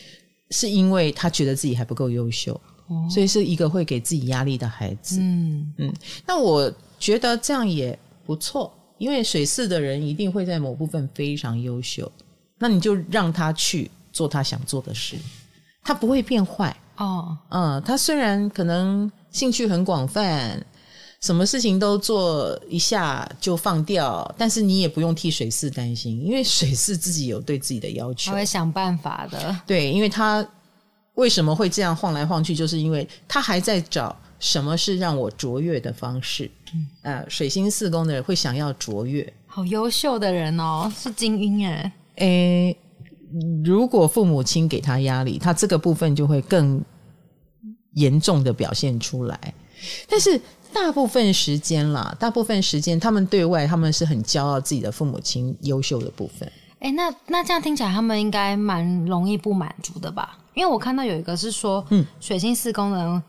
[0.50, 5.18] 是因为他觉得自己还不够优秀，哦、所以是一个会给自己压力的孩子。
[5.20, 5.94] 嗯嗯，
[6.26, 12.10] 那我觉得这样也不错，因为水四的人一定会在某部分非常优秀，
[12.58, 15.16] 那你就让他去做他想做的事，
[15.82, 17.36] 他不会变坏哦。
[17.50, 20.64] 嗯，他虽然可能兴趣很广泛。
[21.20, 29.56] 什么事情都做一下就放掉，但是你也不用替水四担心，因为水四自己有对自己的要求，他会想办法的。
[29.66, 30.46] 对，因为他
[31.14, 36.50] 为什么会这样晃来晃去，就是因为他还在找什么是让我卓越的方式。
[36.74, 41.92] 嗯，呃，水星四宫的人会想要卓越，好优秀的人哦，是精英哎。
[42.16, 42.76] 诶，
[43.64, 46.80] 如果父母亲给他压力，他这个部分就会更
[47.94, 49.54] 严重的表现出来，
[50.06, 50.38] 但是。
[50.72, 56.50] 大部分时间啦，大部分时间他们对外他们是很骄傲自己的父母亲优秀的部分。
[56.78, 60.38] 哎、欸，那那这样听起来他们应该蛮容易不满足的吧？
[60.54, 63.22] 因为我看到有一个是说，嗯，水星四宫的人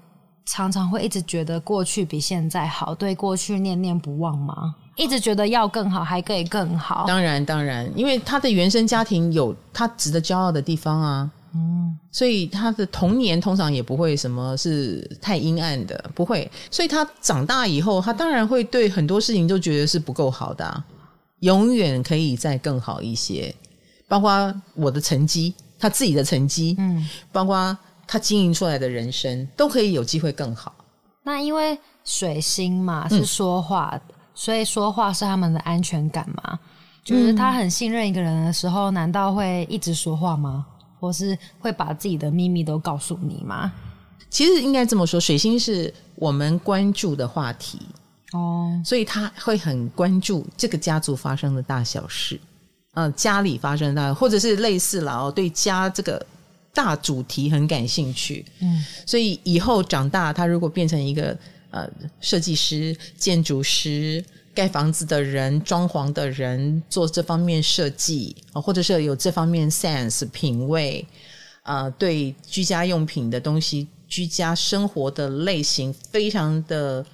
[0.45, 4.75] 常常会一直觉得过去比现在好，对过去念念不忘吗？
[4.95, 7.05] 一直觉得要更好，还可以更好。
[7.07, 11.29] 当然，当然，因为他的原生家庭有他值得骄傲的地方啊。
[11.53, 16.49] 嗯，所以他的童年通常也不会什么是太阴暗的，不会。
[16.69, 20.85] 所以他长大以后，他当然会对很多事情都觉得是不够好的啊，
[21.39, 23.53] 永远可以再更好一些。
[24.07, 30.73] 包括我的成绩，他自己的成绩，嗯，包括他经营出来的人生，都可以有机会更好。
[31.23, 36.59] 那因为水星嘛是说话的，嗯，所以说话是他们的安全感嘛。
[37.03, 40.65] 就是他很信任一个人的时候，难道会一直说话吗？
[40.99, 43.71] 或是会把自己的秘密都告诉你吗？
[44.29, 47.79] 其实应该这么说，水星是我们关注的话题
[48.33, 52.39] 哦，所以他会很关注这个家族发生的大小事，
[52.95, 56.23] 嗯，家里发生的，或者是类似了哦，对家这个
[56.73, 61.37] 大主题很感兴趣，嗯，所以以后长大，他如果变成一个
[61.71, 64.23] 呃设计师、建筑师。
[64.57, 71.05] 盖房子的人、装潢的人、做这方面设计啊，或者是有这方面 sense 品味
[71.61, 77.05] 啊、呃，对居家用品的东西、居家生活的类型非常的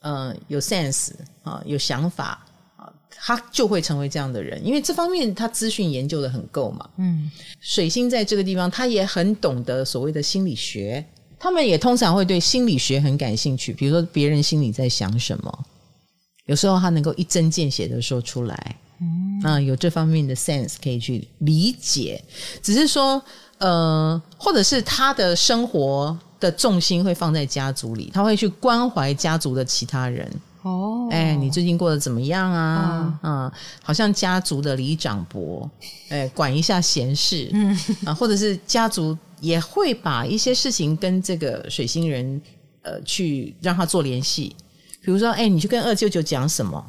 [0.00, 1.10] 呃有 sense
[1.44, 6.90] 啊，有想法啊，他就会成为这样的人，因为这方面他资讯研究的很够嘛。
[6.96, 11.04] 嗯，水星在这个地方，他也很懂得所谓的心理学，
[11.38, 15.66] 他们也通常会对心理学很感兴趣，比如说别人心里在想什么。
[16.50, 22.20] 有时候他能够一针见血的说出来，嗯，啊，有这方面的 sense 可以去理解。
[22.60, 23.22] 只是说，
[23.58, 30.28] 呃，或者是他的生活的重心会放在家族里，他会去关怀家族的其他人。
[30.62, 33.16] 哦，哎，你最近过得怎么样啊？
[33.22, 35.70] 嗯，啊，好像家族的里长伯，
[36.10, 42.42] 哎，管一下闲事，嗯，啊，或者是家族也会把一些事情跟这个水星人，
[42.82, 44.56] 呃，去让他做联系。
[45.02, 46.84] 比如说，哎、欸，你去跟二舅舅讲什么？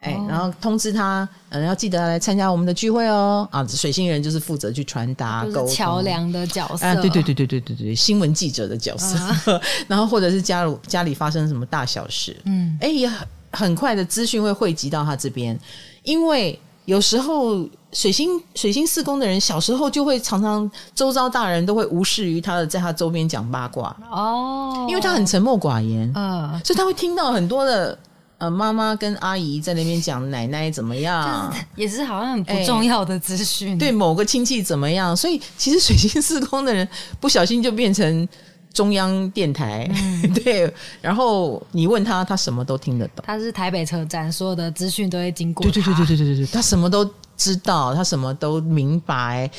[0.00, 0.30] 哎、欸，oh.
[0.30, 3.48] 然后通知他，嗯，要记得来参加我们的聚会哦。
[3.50, 6.84] 啊，水星人就是负责去传达、沟通、桥梁的角色。
[6.84, 9.16] 啊，对对对对对对对，新闻记者的角色。
[9.16, 9.60] Uh.
[9.88, 15.58] 然后或者是家里家里发生什么大小事，嗯，哎、欸，也很很快的资讯会汇集到他这边，
[16.02, 17.66] 因为有时候。
[17.94, 23.96] 水星水星四宫的人，小时候就会常常周遭大人都会无视于他的，在他周边讲八卦。
[24.10, 27.96] 哦，因为他很沉默寡言，嗯，所以他会听到很多的
[28.38, 36.88] 呃妈妈跟阿姨在那边讲奶奶怎么样，也是好像很不重要的资讯，欸，对某个亲戚怎么样，所以其实水星四宫的人
[37.20, 38.28] 不小心就变成
[38.74, 47.10] 中央电台，嗯、 对，然后你问他，他什么都听得懂，他是台北车站，所有的资讯都会经过，对对对对对对对，他什么都。
[47.36, 49.50] 知道他什么都明白，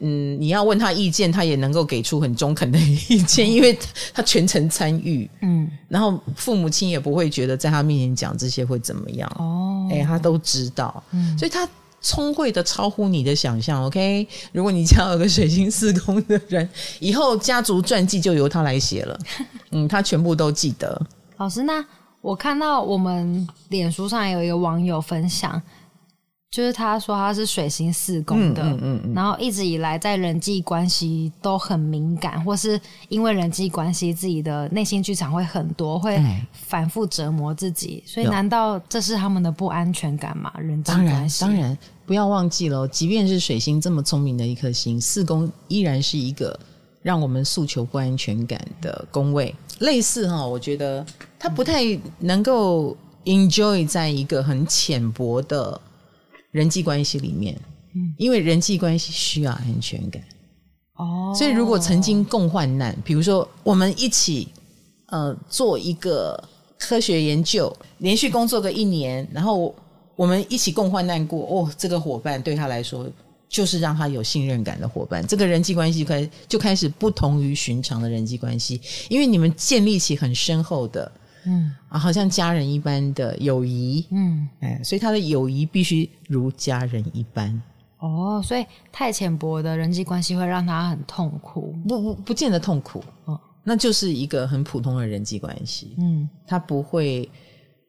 [0.00, 3.78] 嗯，你要问他意见，他也能够给出很中肯的意见，因为
[4.12, 11.66] 他全程参与，嗯，然后父母亲也不会觉得在他面前讲这些会怎么样，哦，哎，他都知道，嗯，所以他
[12.00, 14.26] 聪慧的超乎你的想象，OK？
[14.52, 19.18] 如果你家有个水星四宫的人，以后家族传记就由他来写了，
[19.72, 21.00] 嗯，他全部都记得。
[21.36, 21.84] 老师，那
[22.20, 25.60] 我看到我们脸书上有一个网友分享。
[26.50, 36.20] 就是他说他是水星四宫的，嗯嗯嗯、然后一直以来在人际关系都很敏感，或是因为人际关系自己的内心剧场会很多，会
[36.52, 38.02] 反复折磨自己。
[38.04, 40.52] 所以难道这是他们的不安全感吗？
[40.58, 41.40] 人际关系？
[41.40, 46.58] 当然，当然不要忘记了，即便是水星这么聪明的一颗星，四宫依然是一个
[47.00, 49.54] 让我们诉求不安全感的宫位。
[49.78, 51.06] 类似哈，我觉得
[51.38, 51.84] 他不太
[52.18, 55.80] 能够 enjoy 在一个很浅薄的。
[56.50, 57.58] 人际关系里面，
[58.16, 60.22] 因为人际关系需要安全感。
[60.96, 64.48] 哦，所以如果曾经共患难，比如说我们一起
[65.06, 66.42] 呃做一个
[66.78, 69.74] 科学研究，连续工作个一年，然后
[70.16, 73.08] 我们一起共患难过哦，这个伙伴对他来说
[73.48, 81.10] 就是让他有信任感的伙伴，这个人际关系开就开始不同于寻常的人际关系，因为你们建立起很深厚的。
[81.44, 87.60] 嗯啊，好像家人一般的友谊，嗯，哎，所以他的友谊必须如家人一般。
[87.98, 91.74] 哦，所以太浅薄的人际关系会让他很痛苦？
[91.86, 95.94] 不不，不见得痛苦，哦，那就是一个很普通的人际关系。
[95.98, 97.28] 嗯，他不会，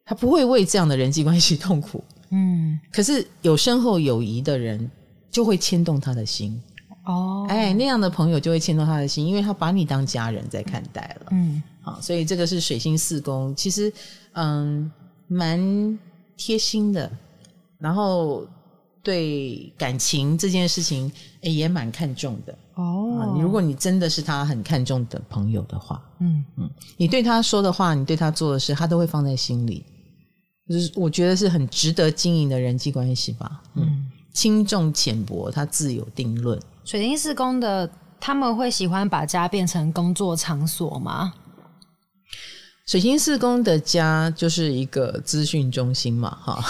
[0.03, 2.03] 他不会为这样的人际关系痛苦。
[2.29, 4.89] 嗯，可是有深厚友谊的人
[5.29, 6.61] 就会牵动他的心。
[7.03, 11.27] 哦，哎，那样的朋友就会牵动他的心，因为他把你当家人在看待了。
[11.31, 11.61] 嗯。
[11.83, 13.91] 好，所以这个是水星四宫，其实
[14.33, 14.91] 嗯，
[15.27, 15.97] 蛮
[16.37, 17.11] 贴心的，
[17.79, 18.45] 然后
[19.01, 22.55] 对感情这件事情，诶也蛮看重的。
[22.75, 29.83] 哦，你如果你真的是他很看重的朋友的话，嗯嗯，你对他说的话，你对他做的事，他都会放在心里。
[30.69, 33.63] 就是我觉得是很值得经营的人际关系吧。
[33.73, 36.57] 嗯，轻重浅薄，他自有定论。
[36.83, 41.33] 水星四宫的他们会喜欢把家变成工作场所吗？
[42.87, 46.61] 水星四宫的家就是一个资讯中心嘛，哈，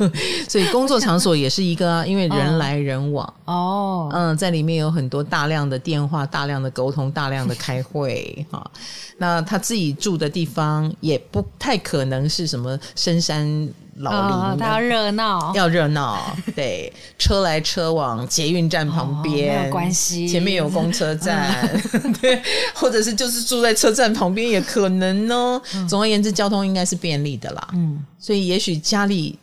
[0.48, 8.70] 所以工作场所也是一个啊， 因为人来人往哦，嗯，在里面有很多大量的电话、大量的沟通、大量的开会， 哈，
[9.18, 13.68] 那他自己住的地方也不太可能是什么深山。
[13.98, 21.68] 老林，哦，他要热闹，要热闹，对，车来车往，捷运站旁边，哦，没有关系，前面有公车站，
[22.20, 22.42] 对，
[22.74, 25.60] 或者是就是住在车站旁边也可能哦。
[25.74, 27.68] 嗯，总而言之，交通应该是便利的啦。
[27.72, 29.38] 嗯，所以也许家里。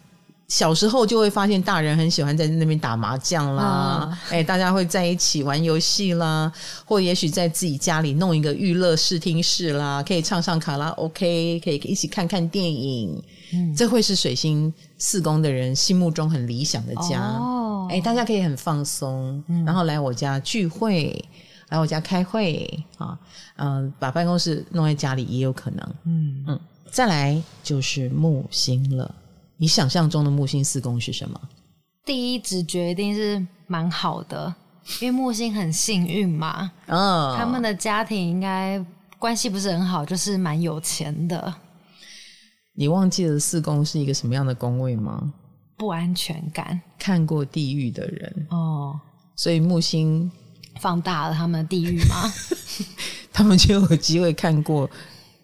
[0.54, 6.54] 小时候就会发现大人很喜欢在那边打麻将啦，哎、嗯，大家会在一起玩游戏啦，
[6.86, 13.20] 或也许在自己家里弄一个娱乐视听室啦，可以唱唱卡拉 OK，可以一起看看电影。
[13.52, 17.20] 嗯，这会是水星四宫的人心目中很理想的家。
[17.20, 21.20] 哦，哎，大家可以很放松，嗯，然后来我家聚会，
[21.70, 23.18] 来我家开会啊，
[23.58, 25.96] 嗯，把办公室弄在家里也有可能。
[26.06, 26.60] 嗯嗯，
[26.92, 29.16] 再来就是木星了。
[29.58, 31.40] 你想象中的木星四宫是什么？
[32.06, 34.54] 第一直觉一定是蛮好的，
[35.02, 36.72] 因为木星很幸运嘛。
[36.88, 38.84] 嗯、oh.，他们的家庭应该
[39.18, 41.54] 关系不是很好，就是蛮有钱的。
[42.76, 45.32] 你忘记了四宫是一个什么样的宫位吗？
[45.78, 46.82] 不安全感。
[47.00, 49.02] 看过地狱的人哦，oh.
[49.36, 50.30] 所以木星
[50.80, 52.34] 放大了他们的地狱吗？
[53.32, 54.90] 他们就有机会看过。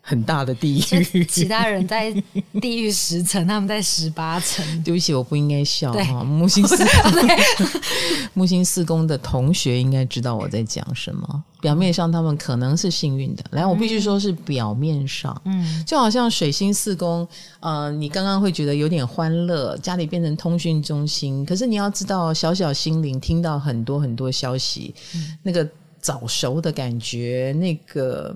[0.09, 0.83] 很大的地
[1.13, 2.11] 狱，其他人在
[2.59, 4.65] 地狱十层，他们在十八层。
[4.83, 6.23] 对不起，我不应该笑哈。
[6.23, 6.83] 木星四
[8.33, 11.43] 木星四宫的同学应该知道我在讲什么。
[11.61, 15.39] 表面上他们可能是幸运的，来，我必须说是表面上。
[15.45, 17.27] 嗯，就好像水星四宫，
[17.59, 21.45] 呃，你刚刚会觉得有点欢乐，家里变成通讯中心。
[21.45, 25.67] 可是你要知道，小小心灵听到很多很多消息，嗯、那个
[26.01, 28.35] 早熟的感觉，那个。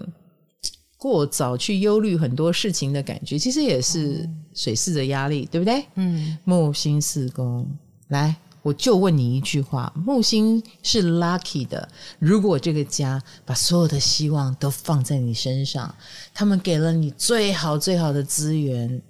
[1.04, 5.84] 过早去忧虑很多事情的感觉，其实也是水势的压力，对不对？
[5.96, 7.70] 嗯，木星四宫，
[8.08, 11.86] 来，我就问你一句话：木星是 lucky 的，
[12.20, 15.94] 如果这个家把所有的希望都放在你身上，
[16.34, 19.02] 他们给了你最好最好的资源，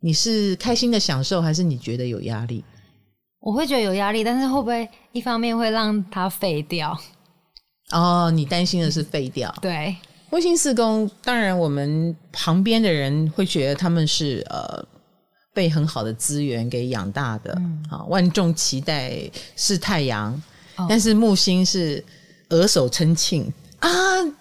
[0.00, 2.62] 你是开心的享受，还是你觉得有压力？
[3.40, 6.94] 我会觉得有压力，但是会不会一方面会让它废掉？
[7.92, 9.96] 哦，你担心的是废掉，对。
[10.30, 14.82] 木星四宫，当然我们旁边的人会觉得他们是呃
[15.52, 20.32] 被很好的资源给养大的，嗯、啊，万众期待是太阳，
[20.76, 22.02] 哦，但是木星是
[22.50, 23.88] 额手称庆啊，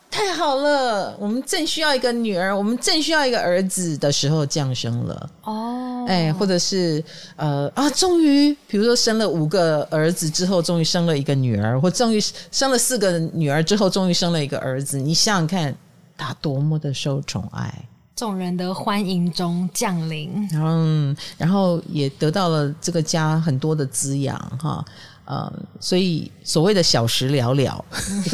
[0.09, 5.29] 太好了，我们正需要一个女儿，我们正需要一个儿子的时候降生了。
[5.43, 7.03] 哦，哎，或者是
[7.35, 12.21] 呃啊，终于比如说生了五个儿子之后，终于生了一个女儿，或终于
[12.51, 15.75] 生了四个女儿之后，终于生了一个儿子，你想想看。
[16.21, 17.73] 他多么的受宠爱，
[18.13, 24.83] 众人的欢迎中降临，嗯，然后也得到了这个家很多的滋养，哈，
[25.31, 27.85] 嗯，所以所谓的小时了了，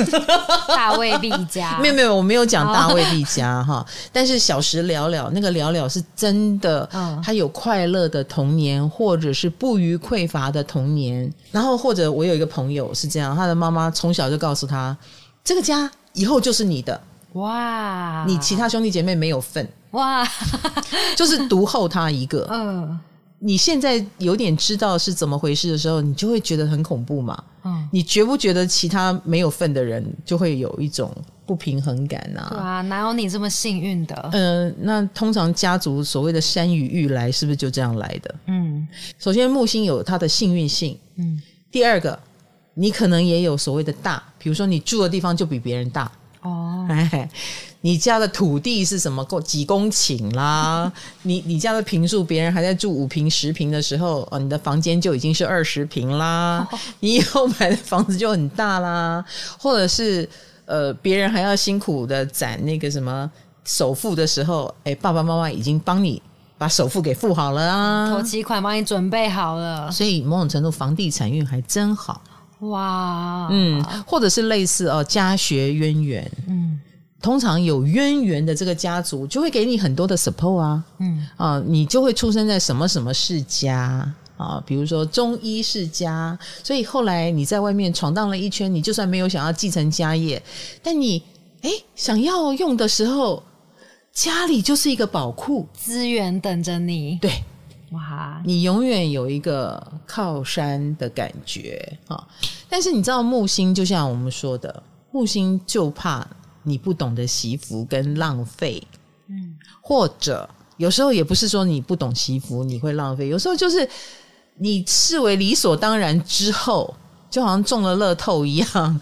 [0.70, 6.90] 大未必家， 没有没有，我没有讲大未必家哈，但是小时了了，那个了了是真的，
[7.22, 14.96] 他有快乐的童年，或者是不虞匮乏的童年，然后或者我有一个朋友是这样，他的妈妈从小就告诉他，
[15.44, 17.02] 这个家以后就是你的。
[17.34, 18.24] 哇！
[18.26, 19.68] 你其他兄弟姐妹没有份。
[19.92, 20.26] 哇，
[21.18, 22.48] 就是独厚他一个。
[22.50, 22.98] 嗯，
[23.46, 27.44] 你现在有点知道是怎么回事的时候，你就会觉得很恐怖嘛。
[27.64, 31.16] 嗯，你觉不觉得其他没有份的人就会有一种
[31.46, 32.48] 不平衡感啊？
[32.50, 34.30] 对啊，哪有你这么幸运的？
[34.34, 38.36] 嗯，那通常家族所谓的山雨欲来，是不是就这样来的？
[38.48, 38.88] 嗯，
[39.20, 40.98] 首先木星有它的幸运性。
[41.18, 41.40] 嗯，
[41.70, 42.20] 第二个，
[42.74, 46.12] 你可能也有所谓的大，比如说你住的地方就比别人大。
[46.46, 47.30] 哦，哎，
[47.82, 49.26] 你家的土地是什么？
[49.26, 50.92] 公几公顷啦？
[51.24, 56.68] 你你家的平数，别人还在住五平十平的时候，哦，你的房间就已经是二十平啦。
[57.00, 59.26] 你以后买的房子就很大啦。
[59.60, 60.28] 或者是
[60.66, 63.30] 呃，别人还要辛苦的攒那个什么
[63.64, 66.22] 首付的时候，哎，爸爸妈妈已经帮你
[66.58, 69.92] 把首付给付好了啊，头期款帮你准备好了。
[69.92, 72.22] 所以某种程度，房地产运还真好。
[72.60, 76.80] 哇，嗯，或者是类似哦，家学渊源，嗯，
[77.22, 81.28] 通常有渊源的这个家族就会给你很多的 support 啊，嗯。
[81.38, 90.42] 啊，你就会出生在什么什么世家，啊，比如说中医世家，所以后来你在外面闯荡了一圈，你就算没有想要继承家业，
[90.82, 91.22] 但你
[91.62, 93.44] 哎想要用的时候，
[94.14, 97.18] 家里就是一个宝库，资源等着你。
[97.22, 97.44] 对，
[97.96, 102.28] 哇，你永远有一个靠山的感觉啊。
[102.70, 106.28] 但是你知道木星，就像我们说的，木星就怕
[106.64, 108.82] 你不懂得惜福跟浪费，
[109.28, 113.88] 嗯，或者有时候也不是说你不懂惜福你会浪费，有时候就是。
[114.58, 116.96] 你视为理所当然之后，
[117.30, 119.02] 就好像中了乐透一样。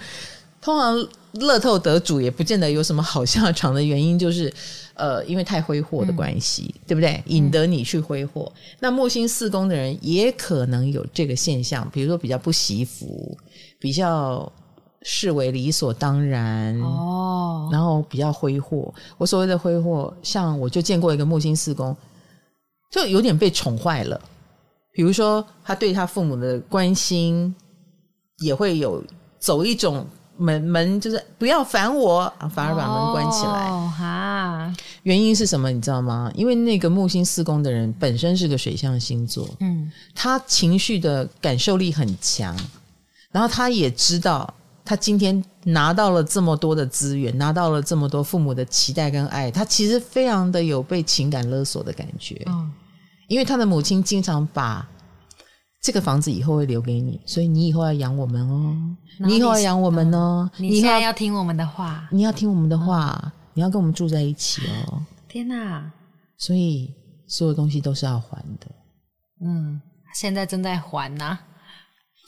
[0.60, 4.52] 通常乐透得主也不见得有什么好下场的原因，就是
[4.96, 7.22] 呃，因为太挥霍的关系，嗯、对不对？
[7.28, 8.52] 引得你去挥霍。
[8.56, 13.38] 嗯、那木星四宫的人也可能有这个现象，比如说比较不惜福，
[13.80, 14.52] 比较
[15.02, 18.94] 视为理所当然哦，然后比较挥霍。
[19.18, 21.96] 我所谓的挥霍，像我就见过一个木星四宫，
[22.92, 24.20] 就有点被宠坏了。
[24.92, 27.54] 比如说，他对他父母的关心
[28.46, 29.04] 也会有
[29.40, 30.06] 走一种
[30.38, 33.70] 门门，就是不要烦我，反而把门关起来。
[33.70, 35.72] 哦，哈，原因是什么？
[35.72, 36.32] 你知道吗？
[36.36, 42.58] 因为那个木星四宫的人本身是个水象星座，嗯，他情绪的感受力很强，
[43.32, 44.52] 然后他也知道，
[44.84, 52.42] 他今天拿到了这么多的资源，拿到了这么多父母的期待跟爱，他其实非常的有被情感勒索的感觉。
[52.48, 52.72] 嗯
[53.30, 54.86] 因为他的母亲经常把
[55.84, 58.74] 这个房子以后会留给你，所以你以后要养我们哦，
[59.20, 65.04] 你，你以后要养我们哦，你现在要听我们的话，你要听我们的话，嗯、你要跟我们住在一起哦。
[65.28, 65.92] 天哪！
[66.38, 66.90] 所以
[67.28, 68.68] 所有东西都是要还的。
[69.46, 69.82] 嗯，
[70.16, 71.42] 现在正在还呢、啊。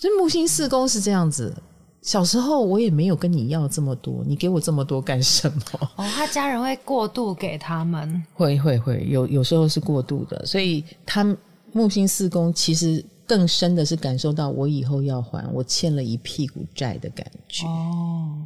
[0.02, 1.56] 所以木星四宫是这样子。
[2.02, 5.90] 小时候我也没有跟你要这么多，你给我这么多干什么？
[5.96, 11.26] 哦，他家人会过度给他们，会会会有有时候是过度的，所以他
[11.72, 17.66] 木星四宫其实更深的是感受到我以后要还，我欠了一屁股债的感觉。
[17.66, 18.38] 哦，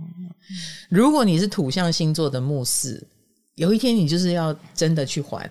[0.90, 3.06] 如果你是土象星座的木四，
[3.56, 5.46] 有一天你就是要真的去还，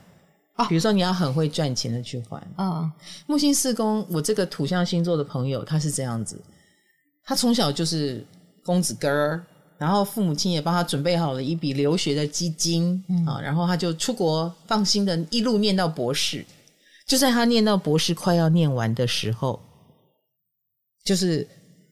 [0.57, 2.43] 哦，比如说你要很会赚钱的去还。
[2.57, 2.91] 嗯，
[3.27, 6.41] 木星四宫，我这个土象星座的朋友他是这样子。
[7.23, 8.25] 他从小就是
[8.65, 9.45] 公子哥儿，
[9.77, 12.95] 然后父母亲也帮他准备好了一笔留学的基金
[13.27, 16.45] 啊，嗯、然后他就出国，放心的一路念到博士。
[17.09, 19.59] 就在他念到博士快要念完的时候，
[21.05, 21.49] 就是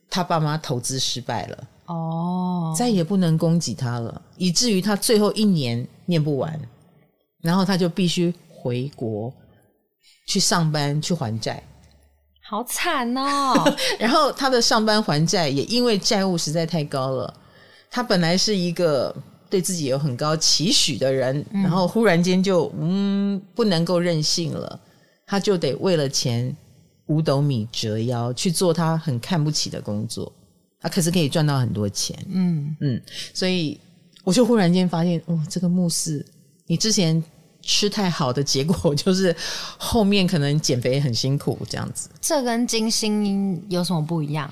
[0.08, 6.60] 他爸妈投资失败了，哦，再也不能供给他了，以至于他最后一年念不完，
[7.42, 9.32] 然后他就必须回国
[10.28, 11.62] 去上班去还债。
[12.48, 13.54] 好惨哦！
[13.98, 17.34] 然后他的上班还债也因为债务实在太高了。
[17.90, 19.12] 他本来是一个
[19.50, 24.78] 对自己有很高期许的人，嗯、然后忽然间就嗯不能够任性了，
[25.26, 26.56] 他就得为了钱
[27.06, 30.32] 五斗米折腰去做他很看不起的工作。
[30.80, 33.02] 他可是可以赚到很多钱，嗯嗯，
[33.34, 33.78] 所以
[34.24, 36.24] 我就忽然间发现，哦，这个牧师，
[36.66, 37.22] 你之前。
[37.68, 39.34] 吃太好的结果就是
[39.76, 42.08] 后面可能减肥很辛苦这样子。
[42.20, 44.48] 这跟金星有什么不一样？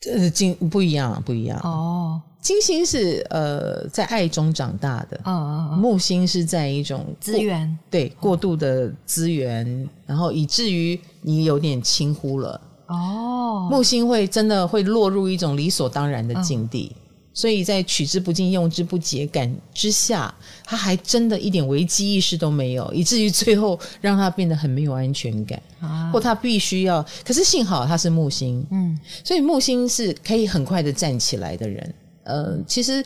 [0.00, 2.20] 这金不一样，不一样哦。
[2.40, 13.68] 金星是呃在爱中长大的，哦哦哦，木星是在一种资源，对，过度的资源，哦，然后以至于你有点轻忽了哦。
[13.70, 16.94] 木星会真的会落入一种理所当然的境地。
[16.94, 17.07] 哦
[17.38, 20.34] 所以在取之不尽、用之不竭感之下，
[20.64, 25.62] 他还真的一点危机意识都没有，以至于最后让他变得很没有安全感。
[25.78, 31.94] 啊，或他必须要，可是幸好他是木星，嗯，所以木星是可以很快的站起来的人。
[32.24, 33.04] 呃，其实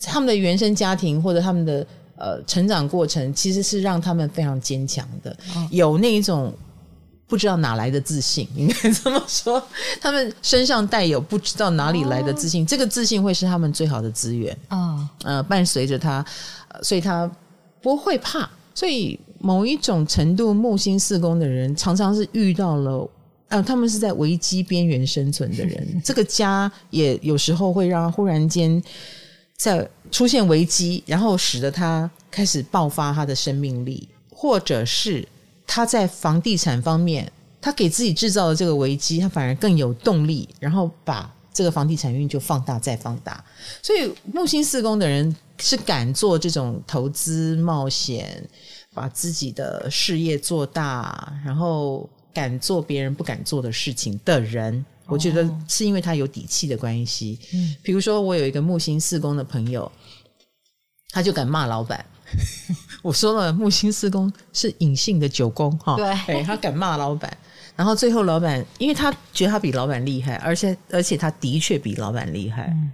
[0.00, 6.50] 他们的原生家庭或者他们的呃成长过程，其实是让他们非常坚强的，哦，有那一种。
[7.26, 9.62] 不知道哪来的自信， 应该这么说。
[10.00, 14.56] 他们身上带有不知道哪里来的自信，哦、这个自信会是他们最好的资源。
[14.68, 16.24] 哦，呃，伴随着他，
[16.82, 17.30] 所以他
[17.80, 18.48] 不会怕。
[18.74, 23.10] 所以某一种程度，木星四宫的人常常是遇到了，
[23.48, 26.00] 呃，他们是在危机边缘生存的人。
[26.04, 28.82] 这个家也有时候会让忽然间
[29.56, 35.26] 在出现危机，然后使得他开始爆发他的生命力，或者是。
[35.66, 43.42] 他在房地产方面，他给自己制造的这个危机，他反而更有动力，然后把这个房地产运就放大再放大。
[43.82, 48.46] 所以木星四宫的人是敢做这种投资冒险，
[48.92, 54.84] 把自己的事业做大，然后敢做别人不敢做的事情的人。
[55.06, 57.38] 我觉得是因为他有底气的关系。
[57.52, 59.90] 嗯，比如说我有一个木星四宫的朋友，
[61.10, 62.04] 他就敢骂老板。
[63.02, 65.96] 我说了，木星四宫是隐性的九宫哈。
[65.96, 67.30] 对，哎，他敢骂老板，
[67.76, 72.68] 然后最后老板，因为他觉得他比老板厉害，而且而且他的确比老板厉害。
[72.72, 72.90] 嗯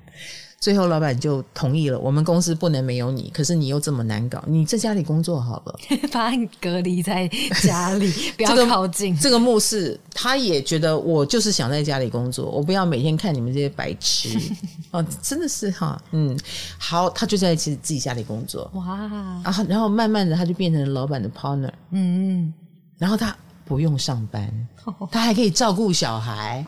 [0.61, 1.99] 最后，老板就同意了。
[1.99, 5.75] 我们公司不能没有你，可是你又这么难搞，你在家里工作好了，
[6.13, 7.27] 把你隔离在
[7.63, 9.17] 家里， 不要靠近。
[9.17, 14.39] 这个牧师他也觉得我就是想在家里工作，我不要每天看你们这些白痴
[14.93, 16.39] 哦，真的是哈，嗯，
[16.79, 18.99] 好，他就在自自己家里工作，哇，
[19.43, 22.55] 然后然后慢慢的他就变成了老板的 partner，嗯嗯，
[22.99, 23.35] 然后他
[23.65, 24.69] 不用上班，
[25.11, 26.67] 他还可以照顾小孩。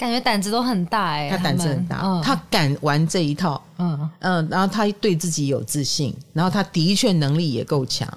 [0.00, 4.10] 感觉胆子都很大哎、欸，他胆子很大，嗯、他敢玩这一套，嗯。
[4.20, 8.08] 嗯，然后他对自己有自信，然后他的确能力也够强，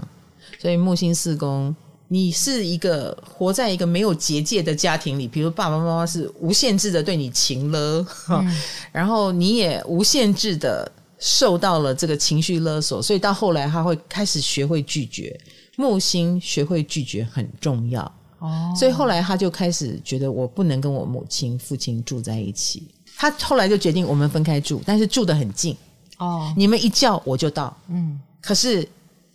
[0.62, 1.76] 所以木星四宫，
[2.08, 8.58] 你是一个活在一个没有结界的家庭里，比如爸爸妈妈是无限制的对你情勒，嗯、
[8.94, 15.38] 然后你也无限制的受到了这个情绪勒索，所以到后来他会开始学会拒绝，
[15.76, 18.10] 木星学会拒绝很重要。
[18.44, 22.84] 哦，所以后来他就开始觉得我不能跟我母亲、父亲住在一起。
[23.16, 25.76] 他后来就决定我们分开住，但是住得很近。
[26.18, 27.76] 哦，你们一叫我就到。
[27.88, 28.86] 嗯，可是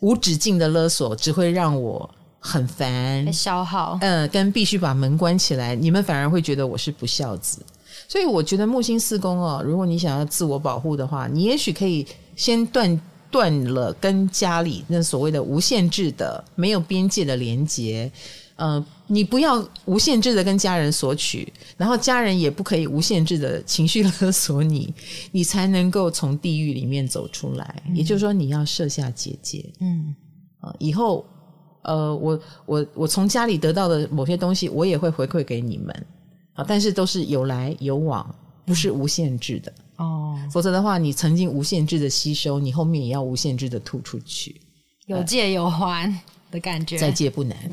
[0.01, 3.97] 无止境的勒索只会让我很烦，消耗。
[4.03, 7.65] 嗯、呃，跟必须把门关起来，你们反而会觉得我是不孝子。
[8.07, 12.07] 所以我觉得木星四宫哦，如果你想要自我保护的话，你也许可以
[12.37, 13.01] 先断
[13.31, 18.11] 断了跟家里那所谓的无限制的、没有边界的连接。
[18.57, 24.93] 呃，你不要无限制的跟家人索取，然后家人也不可以无限制的情绪勒索你，
[25.33, 27.83] 你才能够从地狱里面走出来。
[27.89, 29.65] 嗯、也就是说，你要设下结界。
[29.81, 30.15] 嗯，
[30.61, 31.25] 啊，以后，
[31.83, 36.07] 呃，我我我从家里得到的某些东西，我也会回馈给你们
[36.53, 38.35] 啊，但是都是有来有往，
[38.67, 40.39] 不是无限制的哦。
[40.53, 44.61] 否则的话，你曾经无限制的吸收，你后面也要无限制的吐出去，
[45.07, 46.13] 有借有还。
[46.51, 47.57] 的感觉，再借不难，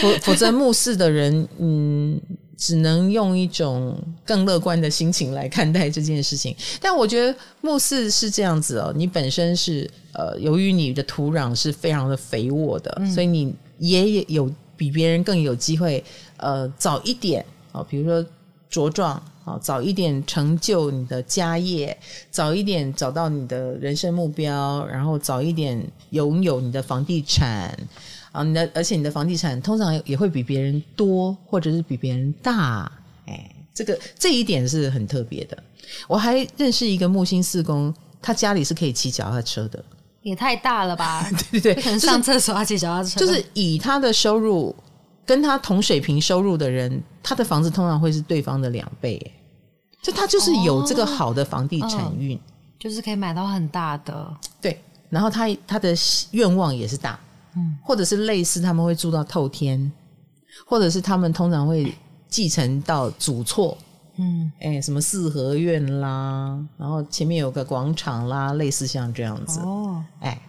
[0.00, 2.20] 否 否则木四的人，嗯，
[2.56, 6.54] 只能用一种更乐观的心情来看待这件事情。
[6.80, 16.02] 但我觉得木四是这样子哦，你本身是呃，由于你的土壤是非常的肥沃的，嗯、所以你也有比别人更有机会，
[16.38, 18.24] 呃，早一点啊、哦，比如说
[18.70, 19.22] 茁壮。
[19.62, 21.96] 早一点成就你的家业，
[22.30, 27.74] 早一点找到你的人生目标，然后早一点拥有你的房地产
[28.30, 32.92] 啊，你的而且你的房地产通常也会比别人多，或者是比别人大，
[33.24, 35.56] 哎，这个这一点是很特别的。
[36.06, 39.82] 我还认识一个木星四宫，他家里是可以骑脚踏车的，
[40.20, 41.26] 也太大了吧？
[41.50, 44.76] 对 对对，可能上厕所要骑脚踏车，就是以他的收入
[45.28, 49.34] 跟他同水平收入的人，他的房子通常会是对方的两倍。
[50.00, 52.40] 就他就是有这个好的房地产运，哦，
[52.78, 54.34] 就是可以买到很大的。
[54.58, 55.94] 对，然后他他的
[56.30, 57.18] 愿望也是大，
[57.54, 59.92] 嗯，或者是类似他们会住到透天，
[60.64, 61.92] 或者是他们通常会
[62.26, 63.76] 继承到祖厝，
[64.16, 70.40] 嗯，哎，什么四合院啦，然后前面有个广场啦，类似像这样子，哦，哎，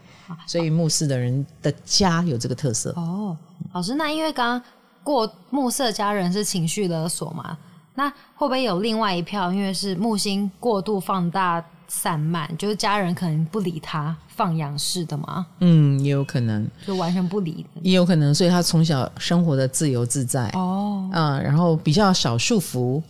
[0.46, 2.92] 所以木四的人的家有这个特色。
[2.96, 3.36] 哦，
[3.74, 4.62] 老师，那因为刚刚
[5.04, 7.58] 过木色家人是情绪勒索嘛？
[7.96, 9.52] 那会不会有另外一票？
[9.52, 15.46] 因为是木星过度放大散漫，就是家人可能不理他，放养式的吗？
[15.60, 17.66] 嗯，也有可能，就完全不理。
[17.82, 23.02] 也有可能，所以他从小生活的自由自在哦，嗯，然后比较少束缚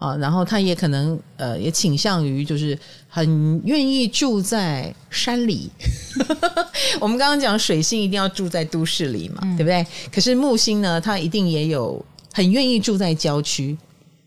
[0.00, 2.76] 啊，然后他也可能呃，也倾向于就是
[3.08, 5.70] 很愿意住在山里。
[6.98, 9.86] 我们刚刚讲水星一定要住在都市里嘛，嗯、对不对？
[10.12, 13.78] 可是木星呢，它一定也有很愿意住在郊区。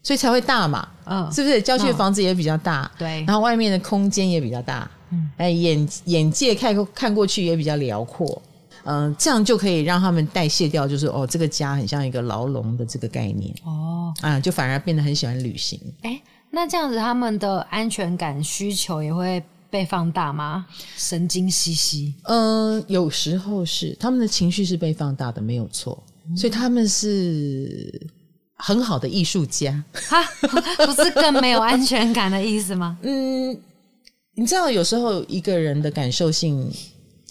[0.06, 1.62] 所以才会大嘛，嗯，是不是？
[1.62, 8.42] 郊区的房子也比较大，对，然后外面的空间也比较大，嗯，哎，眼眼界看过看过去也比较辽阔，
[8.86, 15.80] 嗯，这样就可以让他们代谢掉，就是哦，这个家很像一个牢笼的这个概念，哦，啊，就反而变得很喜欢旅行。
[16.02, 20.66] 哎，那这样子他们的安全感需求也会被放大吗？
[20.98, 26.04] 神经兮兮，嗯，有时候是他们的情绪是被放大的，没有错，
[26.36, 28.10] 所以他们是。
[28.56, 30.24] 很好的艺术家，哈，
[30.86, 32.98] 不是更没有安全感的意思吗？
[33.04, 33.52] 嗯，
[34.36, 36.72] 你知道，有时候一个人的感受性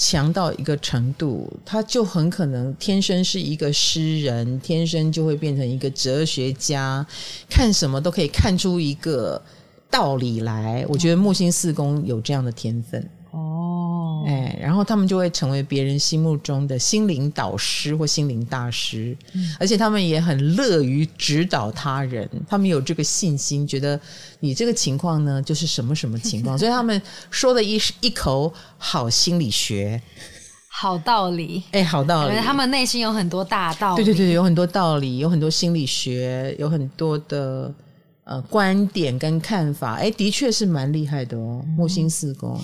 [0.05, 7.07] 强到一个程度，他就很可能天生是一个诗人，天生就会变成一个哲学家，
[7.49, 9.41] 看什么都可以看出一个
[9.89, 10.85] 道理来。
[10.89, 13.09] 我觉得木星四宫有这样的天分。
[14.27, 23.99] 哎，然后他们就会成为别人心目中的心灵导师或心灵大师，嗯，而且他们也很乐于指导他人，他们有这个信心，觉得
[24.41, 27.01] 你这个情况呢就是什么什么情况， 所以他们
[27.31, 30.01] 说的一一口好心理学。
[30.75, 32.37] 好道理，哎，好道理。
[32.37, 37.73] 他们内心有很多大道理，对对对，有很多道理，有很多心理学，有很多的
[38.25, 39.97] 呃观点跟看法。
[39.97, 41.63] 哎，的确是蛮厉害的哦。
[41.77, 42.59] 木星四宫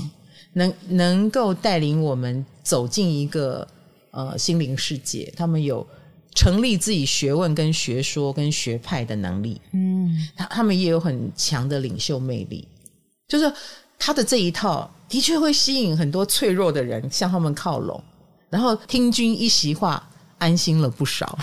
[0.58, 3.66] 能能够带领我们走进一个
[4.10, 5.86] 呃心灵世界，他们有
[6.34, 9.60] 成立自己学问跟学说跟学派的能力。
[9.72, 12.66] 嗯，他他们也有很强的领袖魅力，
[13.26, 13.50] 就是
[13.98, 14.90] 他的这一套。
[15.08, 17.98] 的确会吸引很多脆弱的人向他们靠拢，
[18.50, 20.06] 然后听君一席话，
[20.36, 21.38] 安心了不少。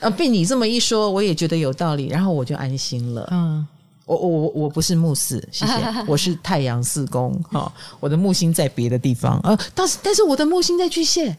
[0.00, 3.28] 啊， 被你这么一说，我也觉得有道理，然后我就安心了。
[3.30, 3.66] 嗯，
[4.08, 5.72] 我我我我不是木四，谢谢，
[6.08, 11.36] 我是太阳四宫哈，我的木星在别的地方呃，但是但是我的木星在巨蟹。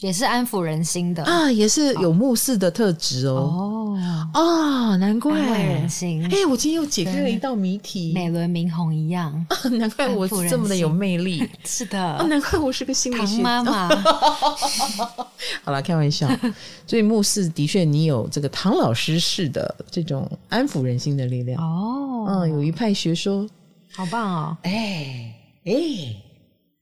[0.00, 3.96] 也是安抚人心的啊，也是有木四的特质哦。
[3.96, 6.22] 哦，哦，难怪安慰人心。
[6.30, 9.46] 哎，我今天又解开了一道谜题，美轮明宏一样。
[9.72, 11.48] 难怪我这么的有魅力。
[11.64, 13.88] 是的，难怪我是个心理学妈妈。
[15.64, 16.28] 好了，开玩笑。
[16.86, 21.62] 所以木四的确，你有这个唐老师式的这种安抚人心的力量。
[21.62, 23.48] 哦，嗯，有一派学说，
[23.92, 24.56] 好棒哦。
[24.62, 25.32] 哎
[25.64, 26.22] 哎。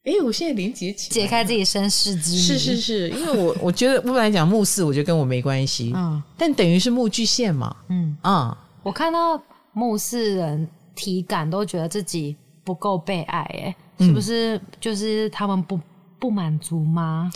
[0.05, 2.37] 哎，我现在连接起解开自己身世之谜。
[2.37, 9.41] 是是是，因为我我觉得我本来讲木四，我觉得跟我没关系，嗯，但等于是木巨蟹嘛，嗯啊，嗯、我看到
[9.73, 14.61] 木四人体感都觉得自己不够被爱，哎，是不是？
[14.79, 15.81] 就是他们不
[16.19, 17.33] 不满足吗？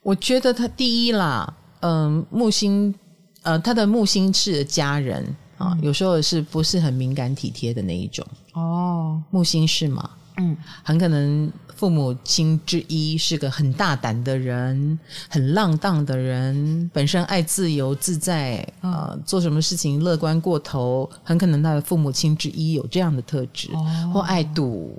[0.00, 2.94] 我觉得他第一啦，嗯、呃，木星，
[3.42, 5.24] 呃，他的木星是家人
[5.58, 8.24] 啊，嗯、有时候是不是很敏感体贴的那一种？
[8.52, 10.08] 哦，木星是吗？
[10.36, 11.52] 嗯，很可能。
[11.84, 24.98] 父母亲之一是个很大胆的人，很浪荡的人，本身爱自由自在，啊、呃，做什么事情乐观过头，很可能他的父母亲之一有这样的特质，哦、或爱赌，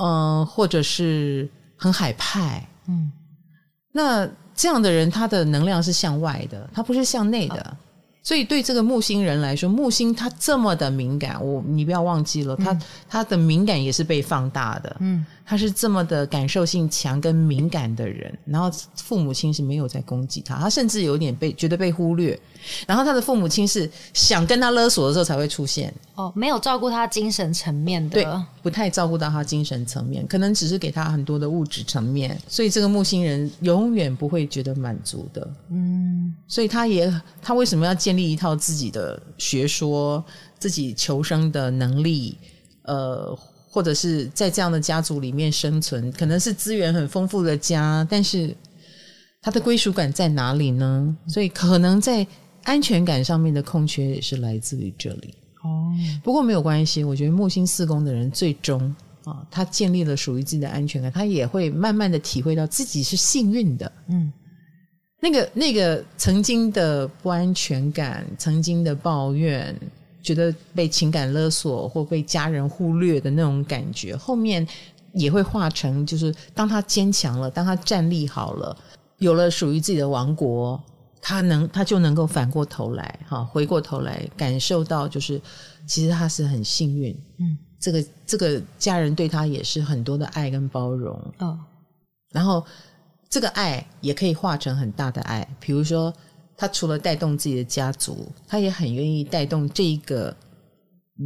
[0.00, 3.12] 嗯、呃，或者是很海派，嗯，
[3.92, 7.60] 那这样的人他的能量是向外的，他不是向内的。
[7.60, 7.76] 哦
[8.20, 14.94] 所以对这个木星人来说，木星他这么的敏感，我你不要忘记了，他他的敏感也是被放大的。
[15.00, 22.38] 嗯，他是这么的感受性强跟敏感的人，然后父母亲是没有在攻击他，他甚至有点被觉得被忽略。
[22.86, 25.90] 然后他的父母亲是想跟他勒索的时候才会出现。
[26.16, 28.26] 哦，没有照顾他精神层面的，对，
[28.62, 32.38] 不太照顾到他精神层面，可能只是给他很多的物质层面。
[32.46, 35.50] 所以这个木星人永远不会觉得满足的。
[35.70, 40.22] 嗯，所以他也他为什么要建立一套自己的学说，
[40.58, 42.36] 自己求生的能力，
[42.82, 43.38] 呃，
[43.70, 48.54] 或者是在这样的家族里面生存，可能是资源很丰富的家，但是
[49.40, 51.16] 他的归属感在哪里呢？
[51.26, 52.26] 所以可能在
[52.64, 55.34] 安全感上面的空缺也是来自于这里。
[55.62, 55.92] 哦，
[56.22, 58.94] 不过没有关系，我觉得木星四宫的人最终
[59.24, 63.92] 啊，他建立了属于自己的安全感，他也会慢慢的体会到自己是幸运的。
[64.08, 64.32] 嗯。
[65.20, 69.74] 那个那个曾经的不安全感，曾经的抱怨，
[70.22, 74.66] 觉得被情感勒索或被家人忽略的那种感觉，后面
[75.12, 78.76] 也会化成，就是当他坚强了，当他站立好了，
[79.18, 80.82] 有了属于自己的王国，
[81.20, 85.40] 他能他就能够反过头来，哈，回过头来感受到，就是
[85.86, 91.58] 其实他是很幸运，嗯，这个这个家人对他也是很多的爱跟包容，哦，
[92.32, 92.64] 然后。
[93.30, 96.10] 这个爱也可以化成很大的爱，比如说，
[96.60, 100.36] 他除了带动自己的家族，他也很愿意带动这一个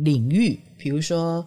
[0.05, 0.61] 领域。
[0.77, 1.45] 比如说，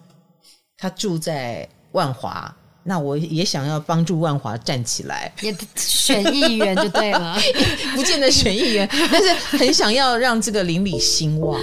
[0.76, 2.52] 他住在万华，
[2.84, 7.38] 那我也想要帮助万华站起来，也选议员就对了，
[7.96, 11.62] 不见得选议员，但是很想要让这个邻里兴旺。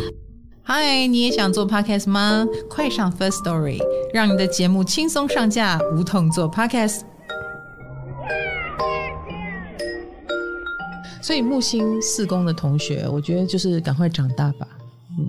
[0.63, 2.47] 嗨，你也想做 Podcast 吗？
[2.71, 3.81] 快上 First Story，
[4.15, 7.01] 让你的节目轻松上架，无痛做 Podcast。
[11.23, 14.67] 所以木星四宫的同学，我觉得就是赶快长大吧。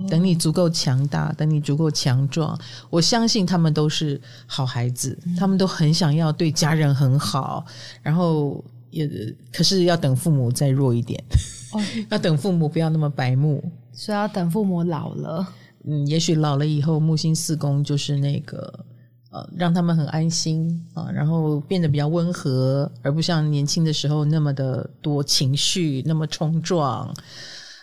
[0.08, 2.58] 等你足够强大，等你足够强壮，
[2.90, 7.64] 我相信他们都是好孩子，他们都很想要对家人很好，
[8.02, 9.08] 然后也
[9.52, 11.22] 可是要等父母再弱一点，
[11.72, 11.80] 哦、
[12.10, 15.46] 要等父母不要那么白目，所以要等父母老了。
[15.84, 18.84] 嗯，也许老了以后，木星四宫就是那个。
[19.34, 27.12] 呃，让他们很安心啊，然后变得比较温和，而不像年轻的时候那么的多情绪，那么冲撞，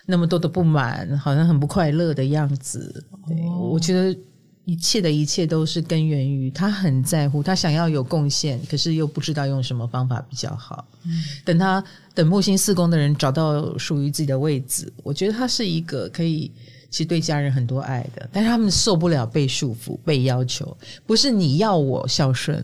[0.06, 3.04] 那么多的不满，好像很不快乐的样子。
[3.28, 4.18] 对，我觉得
[4.64, 10.88] 一切的一切都是根源于他很在乎，他想要有贡献，可是又不知道用什么方法比较好。
[11.04, 11.10] 嗯，
[11.44, 11.84] 等他
[12.14, 16.50] 等木星四宫的人找到属于自己的位置，我觉得他是一个可以
[16.92, 20.76] 其实对家人很多爱的，但是他们受不了被束缚、被要求。
[21.06, 22.62] 不是你要我孝顺，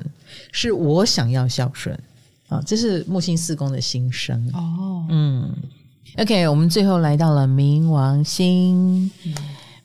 [0.53, 1.99] 是我想要孝顺
[2.49, 2.63] 啊！
[2.67, 5.07] 这是木星四宫的心声哦。
[5.09, 5.57] 嗯
[6.19, 9.11] ，OK，我们最后来到了冥王星。
[9.25, 9.35] 嗯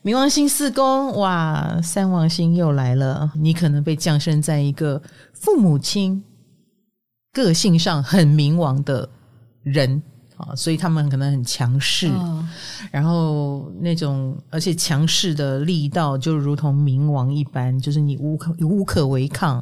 [0.04, 3.32] 冥王星四宫，哇，三王星又来了。
[3.36, 6.22] 你可能被降生在一个父母亲
[7.32, 9.08] 个性上很冥王的
[9.62, 10.04] 人
[10.36, 12.46] 啊，所以他们可能很强势，哦、
[12.94, 19.58] 然后那种而且强势的力道就如同冥王一般，就是你无可无可违抗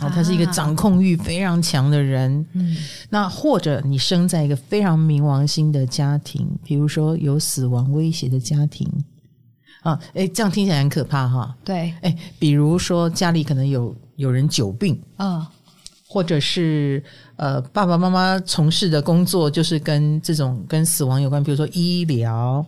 [0.00, 0.10] 啊。
[0.10, 2.44] 他是一个掌控欲非常强的人。
[2.54, 2.76] 嗯，
[3.10, 8.90] 那或者你生在一个非常冥王星的家庭，比如说有死亡威胁的家庭。
[9.84, 11.56] 啊，哎，这样听起来很可怕哈。
[11.64, 15.46] 对，哎，比如说家里可能有有人久病，嗯，
[16.14, 17.02] 或者是
[17.34, 22.64] 呃，爸爸妈妈从事的工作就是跟这种跟死亡有关，比如说医疗。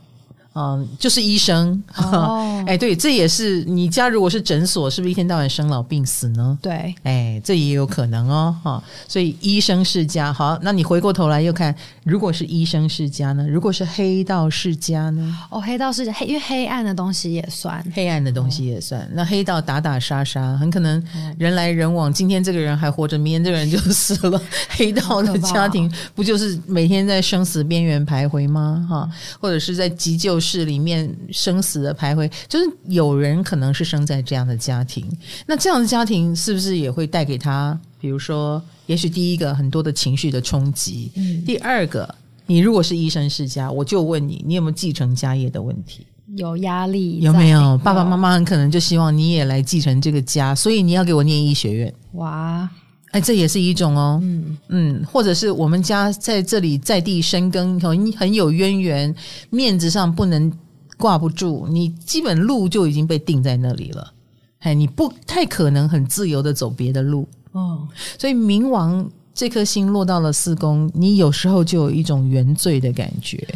[0.58, 1.82] 嗯，就是医生。
[1.96, 6.56] 哦， 哎，对，这也是你家如果是诊所，是不是一天到晚生老病死呢？
[6.62, 8.82] 对，哎，这也有可能哦，哈。
[9.06, 13.46] 所以医生世家，好，那你回过头来又看，如果是医生世家呢？
[13.46, 15.36] 如果是黑道世家呢？
[15.50, 19.02] 哦，黑道世家，黑，因为黑暗的东西也算，黑暗的东西也算。
[19.02, 21.04] 哦，那黑道打打杀杀，很可能
[21.38, 24.40] 人来人往，今天这个人还活着，明天这个人就死了。
[24.70, 28.86] 黑道的家庭不就是每天在生死边缘徘徊吗？
[28.88, 30.40] 哈，或者是在急救。
[30.46, 35.04] 是里面生死的徘徊，就是有人可能是生在这样的家庭，
[35.46, 42.14] 那这样的家庭是不是也会带给他，比如说，也许第一个很多的情绪的冲击，嗯，第二个，
[42.46, 46.06] 你如果是医生世家，我就问你，你有没有继承家业的问题？
[46.36, 47.76] 有压力有没有？
[47.78, 51.92] 爸爸妈妈很可能就希望你也来继承这个家，所以你要给我念医学院。
[52.12, 52.68] 哇。
[53.12, 54.58] 哎，这也是一种哦，嗯。
[54.68, 59.14] 嗯，或者是我们家在这里在地生根，很很有渊源，
[59.50, 60.52] 面子上不能
[60.96, 64.12] 挂不住，你基本路就已经被定在那里了，
[64.60, 67.86] 哎，你不太可能很自由的走别的路，哦，
[68.18, 73.46] 所以冥王这颗星落到了四宫，你有时候就有一种原罪的感觉，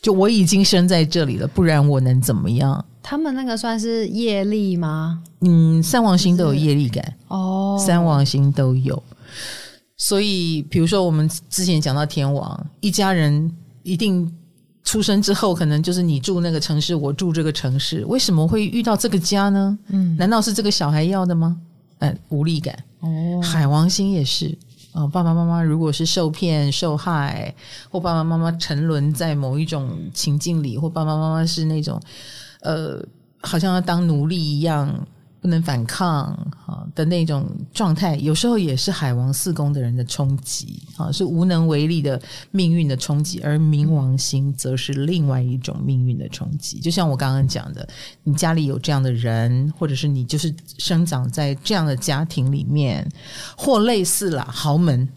[0.00, 2.84] 就我已经生在这里了，不然我能怎么样？
[3.02, 5.22] 他们那个算是业力吗？
[5.40, 9.02] 嗯，三王星都有业力感哦，三王星都有。
[9.96, 13.50] 所以，比如说我们之前讲到天王，一家人
[13.82, 14.30] 一定
[14.84, 19.76] 出生之后，可能就是你住那个城市，我住这个城市，为什么会遇到这个家呢？
[19.88, 21.56] 嗯，难道是这个小孩要的吗？
[21.98, 23.40] 嗯、呃，无力感哦。
[23.42, 24.56] 海王星也是
[24.98, 27.54] 呃、爸爸妈妈如果是受骗、受害，
[27.90, 32.00] 或爸爸妈妈沉沦在某一种情境里，或爸爸妈妈是那种。
[32.60, 33.00] 呃，
[33.40, 35.06] 好像要当奴隶一样，
[35.48, 36.24] 不能反抗
[36.66, 42.20] 啊的那种状态，有时候也是海王四宫的人的冲击啊，是无能为力的
[42.50, 43.40] 命运的冲击。
[43.40, 46.80] 而冥王星则是另外一种命运的冲击。
[46.80, 47.88] 就像我刚刚讲的，
[48.24, 53.10] 你家里有这样的人，或者是你就是生长在这样的家庭里面，
[53.56, 55.08] 或类似啦，豪门。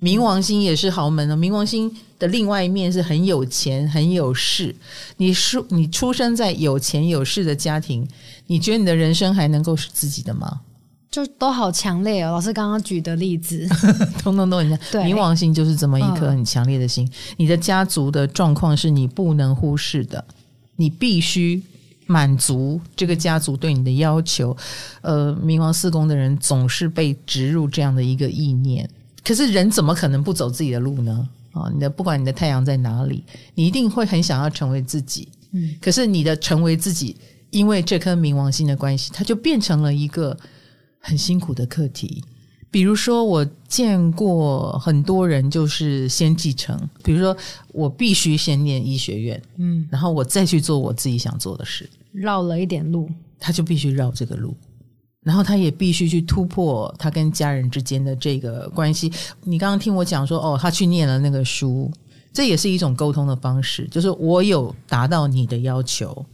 [0.00, 4.74] 冥王星也是豪门哦，冥王星的另外一面是很有钱、很有势。
[5.18, 8.08] 你出你出生在有钱有势的家庭，
[8.46, 10.60] 你觉得你的人生还能够是自己的吗？
[11.10, 13.68] 就都好强烈哦，老师刚刚举的例子，
[14.22, 14.78] 通通都很强。
[14.92, 17.04] 对，冥王星就是这么一颗很强烈的心。
[17.04, 20.24] 嗯、你的家族的状况是你不能忽视的，
[20.76, 21.60] 你必须
[22.06, 24.56] 满足这个家族对你的要求。
[25.02, 28.88] 呃，冥王四宫的人总是被植入这样的一个意念。
[29.30, 31.28] 可是人怎么可能不走自己的路呢？
[31.52, 33.22] 啊、哦，你的不管你的太阳在哪里，
[33.54, 35.28] 你一定会很想要成为自己。
[35.52, 37.16] 嗯，可是你的成为自己，
[37.50, 40.36] 因为这颗冥王星的关系，它就变成了一个
[40.98, 42.24] 很辛苦的课题。
[42.72, 47.36] 比如说，我见过很多人就是先继承，比如说
[47.68, 53.08] 我必须先念医学院，嗯，然后我再去做我自己想做的事，绕了一点路，
[53.38, 54.56] 他就必须绕这个路。
[55.22, 59.12] 然后他也必须去突破他跟家人之间的这个关系。
[59.44, 61.90] 你刚刚听我讲说，哦，他去念了那个书，
[62.32, 66.24] 这也是一种沟通的方式，就是我有达到你的要求，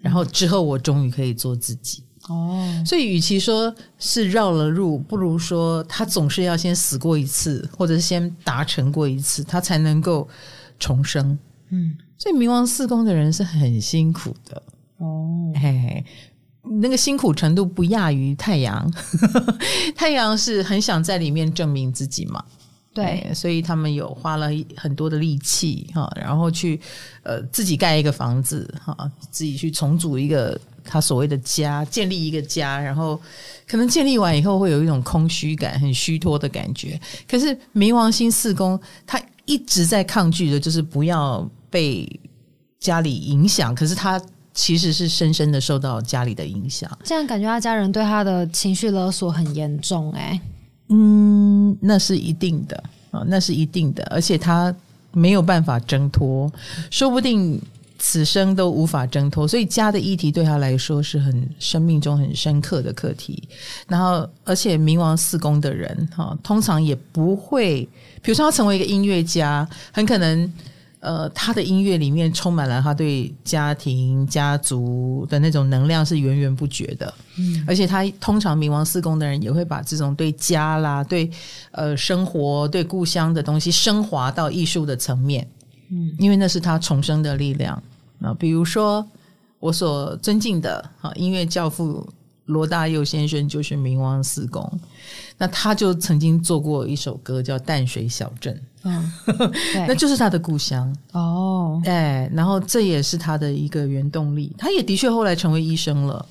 [0.00, 2.02] 然后之后我终于可以做自己。
[2.28, 10.28] 哦，所以与其说是绕了路，不如说他总是要先死过一次，或者是先达成过一次，他才能够
[10.78, 11.38] 重生。
[11.70, 14.62] 嗯，所以冥王四宫的人是很辛苦的。
[14.98, 16.04] 哦，嘿嘿。
[16.62, 18.92] 那个辛苦程度不亚于太阳，
[19.96, 22.42] 太阳是很想在里面证明自己嘛，
[22.94, 26.80] 对，所以他们有花了很多的力气哈，然后去
[27.22, 28.96] 呃自己盖一个房子哈，
[29.30, 33.20] 自己去重组一个他所谓的家，建立一个家，然后
[33.66, 37.00] 可能建立完以后会有一种空虚感，很虚脱的感觉。
[37.28, 42.08] 可是冥王星四宫，他一直在抗拒的，就是不要被
[42.78, 43.74] 家里影响。
[43.74, 44.20] 可是他
[44.54, 50.40] 其实是深深的受到家里的影响，这样感觉他家人对他的情绪勒索很严重，欸，诶，
[50.88, 54.74] 嗯，那是一定的啊，那是一定的，而且他
[55.12, 56.52] 没有办法挣脱，
[56.90, 57.60] 说不定。
[58.04, 63.40] 此生都无法挣脱，所以家的议题对他来说是很生命中很深刻的课题。
[63.86, 67.88] 然后，而且冥王四宫的人哈，通常也不会，
[68.20, 70.52] 比如说他成为一个音乐家，很可能
[71.02, 77.12] 呃，他的音乐里面充满了他对家庭、家族的那种能量是源源不绝的。
[77.36, 81.28] 嗯，而且他通常冥王四宫的人也会把这种对家啦、对
[81.72, 85.44] 呃生活、对故乡的东西升华到艺术的层面。
[85.90, 87.82] 嗯，因为那是他重生的力量。
[88.20, 89.04] 啊，比如说
[89.58, 92.08] 我所尊敬的啊音乐教父
[92.46, 94.80] 罗大佑先生就是冥王四宫，
[95.36, 98.54] 那他就曾经做过一首歌叫《淡水小镇》，
[98.84, 99.12] 嗯，
[99.86, 100.94] 那就是他的故乡。
[101.12, 106.24] 哦，哎，然后这也是他的一个原动力，他也的确后来成为医生了。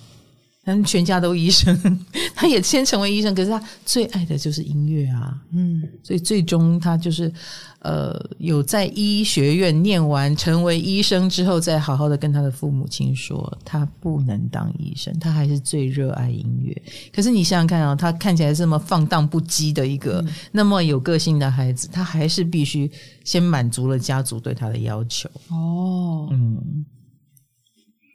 [0.66, 1.76] 嗯，全家都医生，
[2.36, 7.34] 他也先成为医生，可是他最爱的就是音乐啊，嗯，所以最终他就是，
[7.80, 16.80] 呃，有在医学院念完，成为医生之后，再好好的跟他的父母亲说，他不能当医生，他还是最热爱音乐。
[17.12, 22.88] 可是你想想看啊，他看起来这么放荡不羁的一个、嗯、那么有个性的孩子，他还是必须
[23.24, 25.28] 先满足了家族对他的要求。
[25.50, 26.86] 哦，嗯，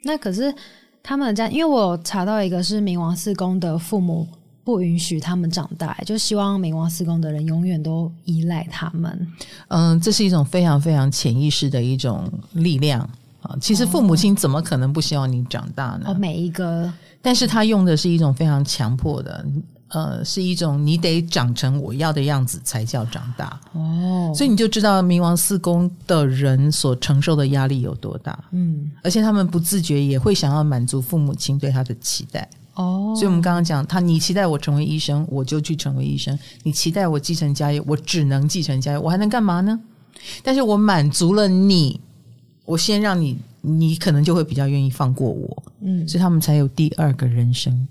[0.05, 0.55] 那可是。
[1.07, 4.27] 他们家，因为我查到一个是冥王四宫的父母
[4.65, 9.27] 不允许他们长大，就希望冥王四宫的人永远都依赖他们。
[9.69, 13.09] 嗯，这是一种非常非常潜意识的一种力量
[13.41, 13.57] 啊。
[13.61, 16.07] 其实父母亲怎么可能不希望你长大呢？
[16.07, 16.93] 哦，每一个，
[17.23, 19.47] 但是他用的是一种非常强迫的。
[19.97, 23.59] 呃，是一种你得长成我要的样子才叫长大。
[23.73, 32.47] 哦，所以你就知道冥王四宫的人所承受的压力有多大，嗯，而且他们不自觉也会想要满足父母亲对他的期待。
[32.75, 39.81] 哦，所以我们刚刚讲他，你期待我成为医生，我就去成为医生；你期待我继承家业，我只能继承家业，我还能干嘛呢？
[40.43, 41.99] 但是我满足了你，
[42.67, 47.89] 我先让你，你可能就会比较愿意放过我，嗯，所以他们才有第二个人生。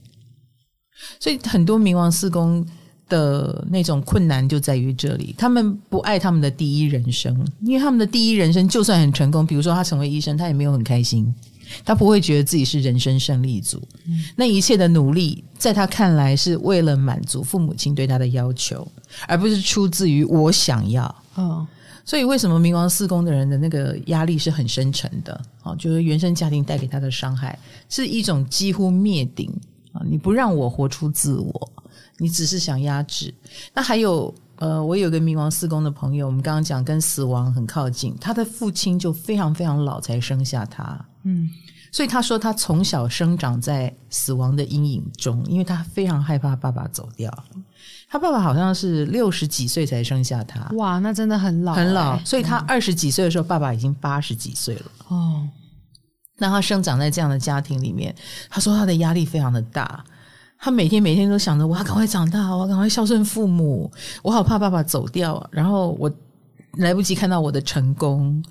[1.19, 2.65] 所以很多冥王四宫
[3.07, 11.31] 的那种困难就在于这里，他们不爱他们的第一人生，因为他们的第一人生就算很成功，比如说他成为医生，他也没有很开心，
[11.83, 13.79] 他不会觉得自己是人生胜利组。
[14.05, 18.87] 嗯，那一切的努力，在他看来是为了满足父母亲对他的要求，
[19.27, 21.15] 而不是出自于我想要。
[21.35, 21.67] 哦，
[22.05, 25.39] 所以为什么冥王四宫的人的那个压力是很深沉的？
[25.61, 29.53] 哦，就是原生家庭带给他的伤害是一种几乎灭顶。
[30.03, 31.71] 你不让我活出自我，
[32.17, 33.33] 你只是想压制。
[33.73, 41.49] 那还有，呃，我有个冥王四宫的朋友，我们刚刚讲跟死亡很靠近，他的父亲就非常非常老才生下他，嗯，
[41.91, 47.31] 所以他说他从小生长在死亡的阴影中，因为他非常害怕爸爸走掉。
[48.07, 52.17] 他爸爸好像是六十几岁才生下他，哇，那真的很老，很老。
[52.19, 54.85] 所以他二十几岁的时候，爸爸已经八十几岁了。
[55.07, 55.47] 哦。
[56.37, 58.13] 那他生长在这样的家庭里面，
[58.49, 60.03] 他说他的压力非常的大，
[60.59, 63.89] 他每天每天都想着我要赶快长大，我要赶快孝顺父母，
[64.21, 66.11] 我好怕爸爸走掉，然后我
[66.77, 68.43] 来不及看到我的成功，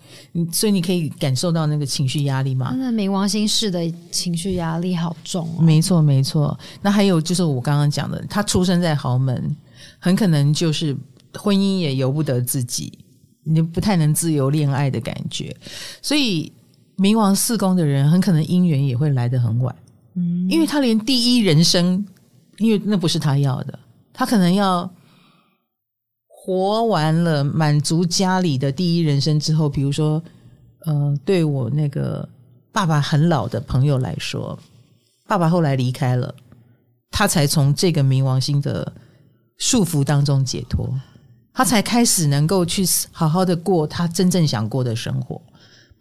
[0.50, 2.74] 所以你可以感受到那个情绪压力吗？
[2.78, 5.60] 那冥王星式的情绪压力好重哦。
[5.60, 6.58] 没错，没错。
[6.80, 9.54] 那还有就是我刚刚讲的，他出生在豪门，
[9.98, 10.96] 很可能就是
[11.34, 12.98] 婚姻也由不得自己，
[13.42, 15.54] 你不太能自由恋爱的感觉，
[16.00, 16.50] 所以。
[16.96, 19.74] 冥王四宫的人很可能姻缘也会来得很晚，
[20.14, 22.06] 嗯，因为他连第一人生，
[22.58, 23.78] 因为那不是他要的，
[24.12, 24.88] 他可能要
[26.26, 30.22] 活完了，满足家里的第一人生之后，比如说，
[30.86, 32.28] 呃，对我那个
[32.70, 34.56] 爸爸很老的朋友来说，
[35.26, 36.34] 爸爸后来离开了，
[37.10, 38.92] 他才从这个冥王星的
[39.58, 40.88] 束缚当中解脱，
[41.52, 45.40] 他才开始能够去好好的过他真正想过的生活。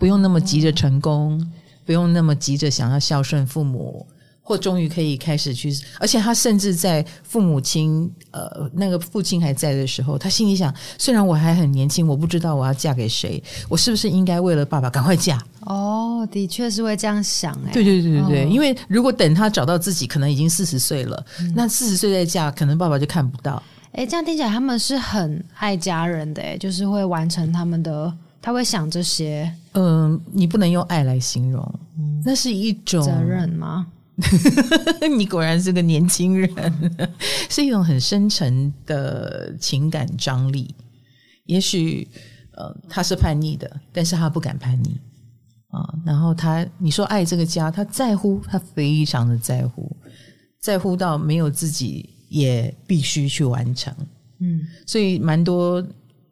[0.04, 1.42] 不用那么急着成功，
[1.86, 4.06] 不用那么急着想要孝顺父母，
[4.42, 5.74] 或终于可以开始去。
[5.98, 15.42] 而且他甚至在父母亲呃那个父亲还在的时候，他心里想：虽然我还很年轻，我不知道我要嫁给谁，我是不是应该为了爸爸赶快嫁？
[15.62, 17.72] 哦，的确是会这样想哎。
[17.72, 23.64] 对对对对对，哦，因为如果等他找到自己，可能已经四十岁了，嗯，那四十岁再嫁，可能爸爸就看不到。
[23.94, 28.14] 哎，这样听起来他们是很爱家人的哎，就是会完成他们的。
[28.46, 31.80] 他会想这些，嗯，你不能用爱来形容，
[32.24, 33.88] 那是一种责任吗？
[35.18, 37.10] 你果然是个年轻人，
[37.50, 40.76] 是一种很深沉的情感张力。
[41.46, 42.08] 也许
[42.52, 45.00] 呃，他是叛逆的，但是他不敢叛逆
[45.70, 45.94] 啊。
[46.06, 49.98] 然后他，你说爱这个家，他在乎，他非常的在乎，
[50.60, 53.92] 在乎到没有自己也必须去完成。
[54.40, 55.84] 嗯，所以蛮多。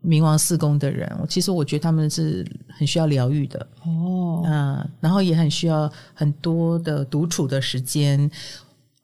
[0.03, 8.29] 冥王四宫的人，其实我觉得他们是很需要疗愈的哦，嗯，然后也很需要很多的独处的时间，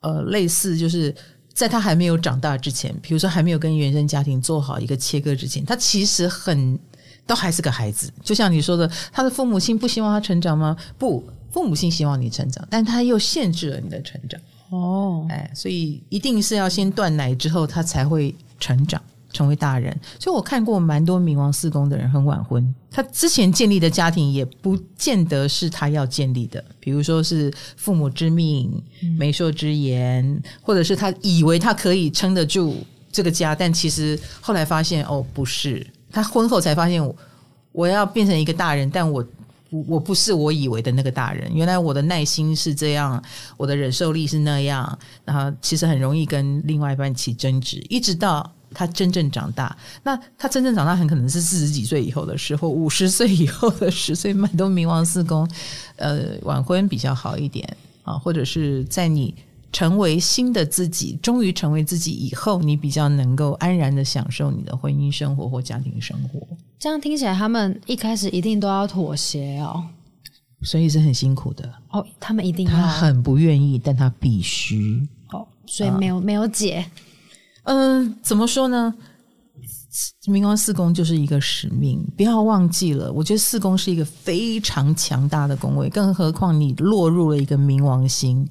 [0.00, 1.14] 呃，类似就是
[1.54, 6.78] 在他还没有长大之前，比如说还没有跟原生家庭做好一个切割之前，他其实很
[7.26, 8.12] 都还是个孩子。
[8.22, 10.76] 就像你说的，他的父母亲不希望他成长吗？
[10.98, 11.22] 不，
[11.52, 14.40] 父母亲希望你成长，但他又限制了你的成长
[14.70, 19.00] 哦，哎，所以一定是要先断奶之后，他才会成长。
[19.38, 22.74] 成为大人，所以我看过蛮多冥王四宫的人很晚婚。
[22.90, 28.68] 他之前建立的家庭也不见得是他要建立的，比如说是父母之命、
[29.16, 32.78] 媒妁之言，或者是他以为他可以撑得住
[33.12, 35.86] 这个家，但其实后来发现哦，不是。
[36.10, 37.14] 他婚后才发现我，
[37.70, 39.24] 我要变成一个大人，但我
[39.86, 41.48] 我不是我以为的那个大人。
[41.54, 43.22] 原来我的耐心是这样，
[43.56, 48.52] 我的忍受力是那样，然后其实很容易跟另外一半起争执，一直到。
[48.74, 54.14] 他真正长大，那他真正长大很可能是四十几岁以后的时候五十岁以后的事。
[54.14, 55.48] 所以蛮多冥王四宫，
[55.96, 59.34] 呃，晚婚比较好一点啊，或者是在你
[59.72, 66.40] 成为新的自己，终于成为自己以后，你比较能够安然的享受你的婚姻生活或家庭生活。
[66.78, 69.84] 这样听起来，他们一开始一定都要妥协哦，
[70.62, 72.06] 所以是很辛苦的哦。
[72.18, 76.84] 他们一定要，他很不愿意，但他必须哦，所以没有、呃、没有解。
[77.68, 78.94] 嗯、呃，怎么说呢？
[80.26, 83.12] 冥王四宫就是一个使命，不要忘记了。
[83.12, 88.48] 我觉得四宫是一个非常强大的宫位，更何况你落入了一个冥王星，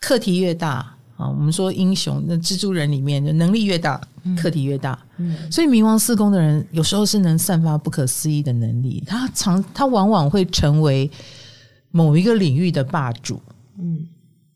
[0.00, 1.28] 课题越大啊。
[1.28, 4.00] 我们说英雄，那蜘蛛人里面的能力越大，
[4.36, 4.98] 课题越大。
[5.16, 11.10] 嗯，所以冥王四宫的人有时候是能散发不可思议的能力，他常他往往会成为
[11.90, 13.40] 某一个领域的霸主，
[13.78, 14.06] 嗯，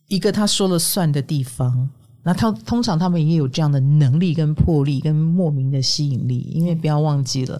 [0.06, 1.88] 一个他说了算的地方。
[2.29, 7.59] 那他通常他们也有这样的能力跟魄力跟莫名的吸引力，因为不要忘记了，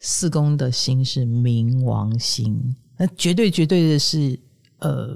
[0.00, 4.40] 四宫的星是冥王星，那绝对绝对的是
[4.78, 5.14] 呃，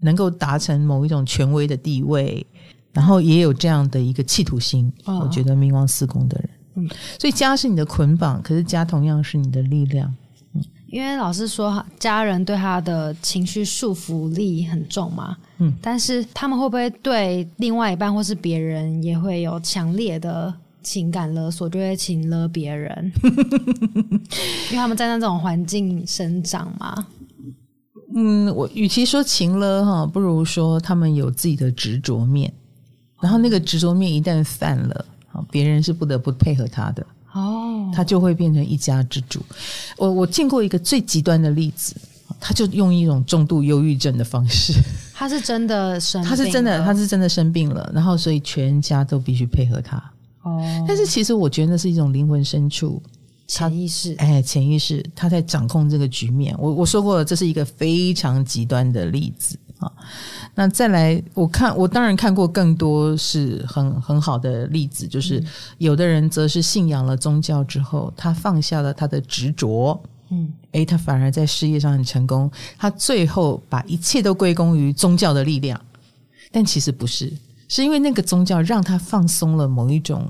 [0.00, 2.46] 能够达成某一种权威的地位，
[2.92, 4.92] 然后也有这样的一个企图心。
[5.06, 10.14] 哦、我觉得冥王四宫的人，嗯，所以家是你的捆绑，可是家同样是你的力量。
[10.90, 23.12] 因为老师说，家人对他的情绪束缚力很重嘛，嗯，但是他们会不会对另外一半或是别人也会有强烈的情感勒索，就会情勒别人？
[23.22, 27.06] 因为他们在那种环境生长嘛。
[28.14, 32.50] 嗯，我与其说情勒哈，不如说他们有自己的执着面，
[33.20, 35.04] 然后那个执着面一旦犯了，
[35.50, 37.06] 别人是不得不配合他的。
[37.32, 39.40] 哦，他就会变成一家之主。
[39.96, 41.94] 我我见过一个最极端的例子，
[42.40, 44.72] 他就用一种重度忧郁症的方式。
[45.14, 49.96] 他是真的生，他是真的，他是真的生病了，然后所以全家都必须配合他。
[50.42, 53.02] 哦，但是其实我觉得那是一种灵魂深处
[53.48, 56.54] 潜意识，哎，潜意识他在掌控这个局面。
[56.58, 59.92] 我我说过了，这是一个非常极端的例子啊。
[60.54, 65.42] 那再来，我看我当然看过更多是很很好的例子，就是
[65.78, 70.00] 有的人则是信仰了宗教之后，他放下了他的执着，
[70.30, 75.80] 嗯，诶，他反而在事业上很成功，他最后把一切都归功于宗教的力量，
[76.50, 77.32] 但其实不是，
[77.68, 80.26] 是因为那个宗教让他放松了某一种。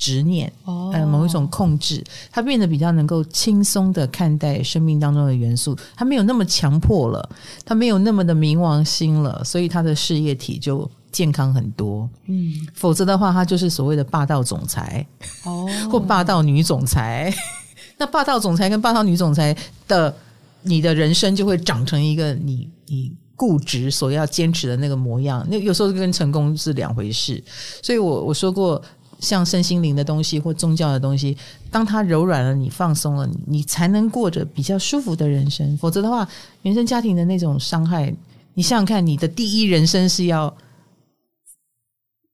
[0.00, 7.28] 执念，呃，某一种控制，他变得比较能够轻松的看待生命当中的元素，他没有那么强迫了，
[7.66, 12.08] 他没有那么的冥王星了，所以他的事业体就健康很多。
[12.28, 15.06] 嗯，否则的话，他就是所谓的霸道总裁，
[15.44, 17.30] 哦，或霸道女总裁。
[17.98, 19.54] 那霸道总裁跟霸道女总裁
[19.86, 20.16] 的，
[20.62, 25.46] 你的人生就会长成一个你你固执所要坚持的那个模样。
[25.50, 27.44] 那有时候跟成功是两回事。
[27.82, 28.82] 所以我我说过。
[29.20, 31.36] 像身心灵的东西或宗教的东西，
[31.70, 35.76] 当它柔软了，你放松了，你你才能过着比较舒服的人生。
[35.76, 36.26] 否则的话，
[36.62, 38.14] 原生家庭的那种伤害，
[38.54, 40.52] 你想想看，你的第一人生是要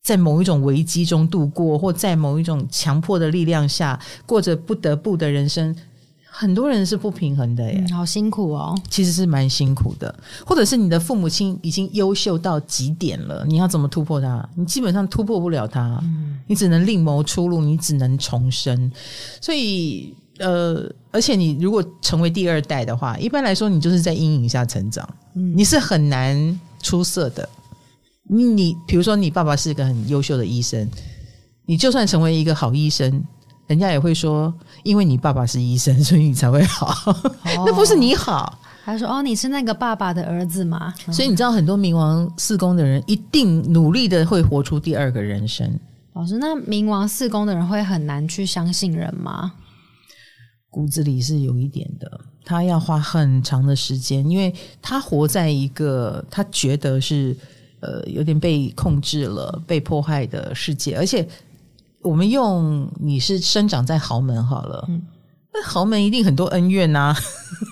[0.03, 5.77] 在某一种危机中度过，或在某一种强迫的力量下过着不得不的人生。
[6.39, 8.79] 很多人是不平衡的耶，嗯，好辛苦哦。
[8.91, 10.15] 其实是蛮辛苦的，
[10.45, 14.47] 或者是你的父母亲已经优秀到极点了，你要怎么突破他？
[14.55, 18.93] 你基本上突破不了他，嗯，你只能另谋出路，你只能重生。
[19.41, 27.49] 所以呃，而且你如果成为第二代的话，一般来说你就是在阴影下成长，嗯，你是很难出色的。
[28.29, 30.87] 你你比如说你爸爸是一个很优秀的医生，
[31.65, 33.25] 你就算成为一个好医生，
[33.67, 34.53] 人家也会说，
[34.85, 37.35] 因为你爸爸是医生，所以你才会好，哦、
[37.67, 38.61] 那不是你好。
[38.85, 45.69] 他说：“哦，你是那个爸爸的儿子吗？”所以你知道，很多冥王四宫的人一定努力的会活出第二个人生。
[46.13, 49.55] 老师，那冥王四宫的人会很难去相信人吗？
[50.71, 57.37] 骨子里是有一点的，他要花很长的时间，因为他活在一个他觉得是。
[57.81, 61.25] 呃，有点被控制了、被迫害的世界，而且
[62.07, 65.03] 我们用你是生长在豪门好了，嗯、
[65.53, 67.17] 那豪门一定很多恩怨呐、啊，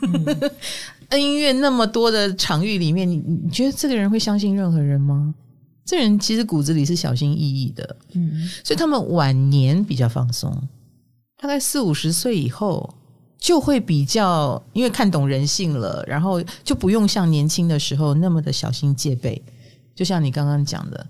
[0.02, 0.50] 嗯、
[1.10, 5.34] 恩怨那么多的场域里面，你你觉得这个人会相信任何人吗？
[5.84, 10.50] 这人其实骨子里是小心翼翼的，嗯，所以他们晚年比较放松，
[11.40, 12.94] 大概四五十岁以后
[13.38, 19.40] 就会比较，因为看懂人性了，然后就不用像年轻的时候那么的小心戒备。
[19.94, 21.06] 就像你刚刚讲的，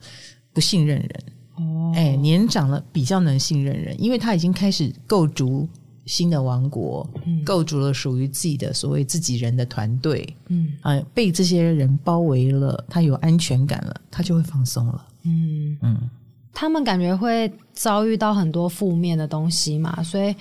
[0.53, 1.25] 不信任人。
[1.57, 5.69] 哦，哎，年长了比较能信任人，因为他已经开始构筑
[6.07, 10.73] 新的王国，嗯、构筑了属于自己的所谓自己人的团队，嗯。
[10.83, 15.79] 啊，被这些人包围了，他有安全感了，他就会放松了，嗯。
[15.83, 16.11] 嗯，
[16.53, 20.35] 他们感觉会遭遇到很多负面的东西嘛，所以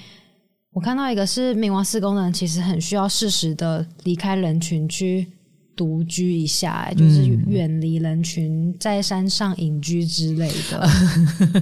[0.71, 5.27] 我看到一个是冥王四宫的人，其实很需要适时的离开人群去。
[5.75, 10.89] 独居一下，就是远离人群，嗯、在山上隐居之类的。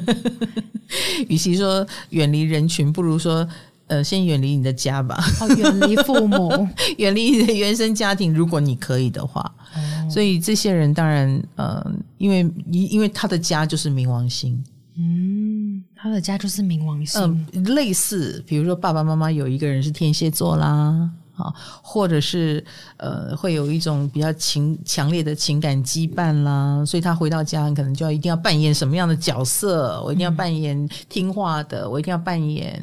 [1.27, 3.47] 与其说远离人群，不如说
[3.88, 5.17] 呃，先远离你的家吧。
[5.39, 6.67] 哦，远离父母，
[6.97, 9.41] 远离你的原生家庭，如果你可以的话。
[9.73, 11.85] 哦、所以这些人当然，呃，
[12.17, 14.61] 因为因为他的家就是冥王星。
[14.97, 17.21] 嗯，他的家就是冥王星。
[17.21, 21.09] 嗯、呃，类似，比如说爸爸妈妈有一个人是天蝎座啦。
[21.35, 22.63] 啊，或者是
[22.97, 30.01] 呃，会有一种比较情强烈的情感羁绊啦，所以他回到家可能就要一定要扮演什么样的角色？
[30.03, 32.81] 我一定要扮演听话的，我一定要扮演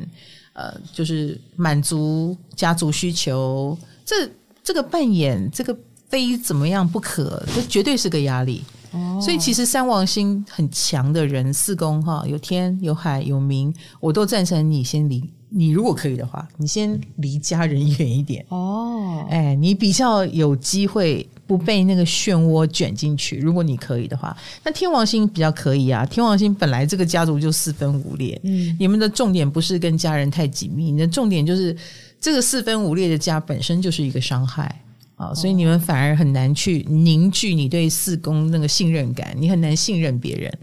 [0.55, 3.77] 呃，就是满足家族需求。
[4.05, 4.29] 这
[4.65, 5.77] 这个扮演这个
[6.09, 8.65] 非怎么样不可，这绝对是个压力。
[8.93, 15.23] 哦，所以其实三王星很强的人，四宫哈，有天有海有明，我都赞成你先离。
[15.51, 19.27] 你如果可以的话，你先离家人远一点哦。
[19.31, 23.39] 哎，你比较有机会不被那个漩涡卷进去。
[23.39, 26.05] 如果你可以的话，那天王星比较可以啊。
[26.05, 31.75] 天王星本来这个家族就四分五裂，嗯，你们的重点不是跟家人太紧密，你的重点就是
[32.21, 34.83] 这个四分五裂的家本身就是一个伤害。
[35.19, 40.59] 啊，所以你们反而很难去凝聚你对四宫那个信任感，你很难信任别人。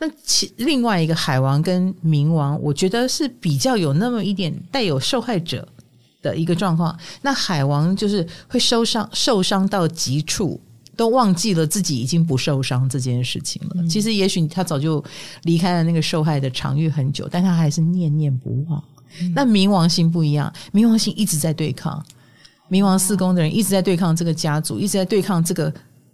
[0.00, 5.66] 那其另外一个海王跟冥王，我觉得是比较有那么一点带有受害者
[6.20, 6.98] 的一个状况。
[7.22, 10.60] 那海王就是会受伤，受伤到极处，
[10.96, 13.76] 都忘记了自己已经不受伤这件事情了。
[13.76, 15.02] 嗯、其实也许他早就
[15.44, 18.82] 离开了那个受害的场域很久，但他还是念念不忘。
[19.20, 22.04] 嗯、那冥王星不一样，冥王星一直在对抗。
[22.70, 25.72] 冥王四宫的人一直在对抗这个家族，一直在对抗这个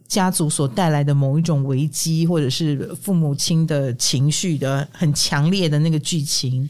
[0.08, 6.68] 家族所带来的某一种危机，或者是父母亲的情绪的很强烈的那个剧情。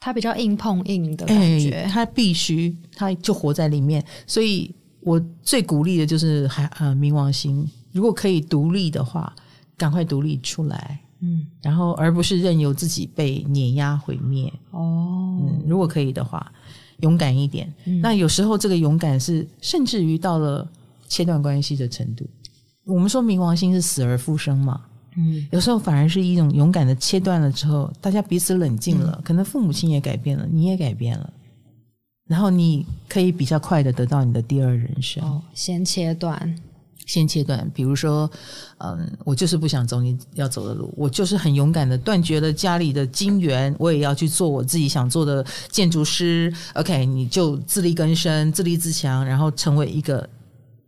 [0.00, 4.04] 他比较硬碰硬的感觉，欸、他必须他就活在里面。
[4.26, 9.32] 所以我最鼓励的就是还呃冥王星，如果可以独立的话，
[9.76, 14.52] 赶快独立出来，嗯，然后而不是任由自己被碾压毁灭。
[14.72, 16.52] 哦，嗯，如果可以的话。
[17.00, 20.66] 勇敢一点，嗯、那有时候这个勇敢是甚至于到了
[21.08, 22.26] 切断关系的程度。
[22.84, 24.80] 我们说冥王星是死而复生嘛，
[25.16, 31.32] 嗯，有时候反而是一种勇敢的切断了之后，大家彼此冷静了，嗯、可能父母亲也改变了，你也改变了，
[32.28, 35.22] 然后你可以比较快的得到你的第二人生。
[35.24, 36.56] 哦，先切断。
[37.06, 38.28] 先切断，比如说，
[38.78, 46.52] 嗯，我就是不想走你要走的路，我就是很勇敢的断绝了家里的金源，我也要去做我自己想做的建筑师。
[46.74, 50.28] OK，你就自力更生，自立自强，然后成为一个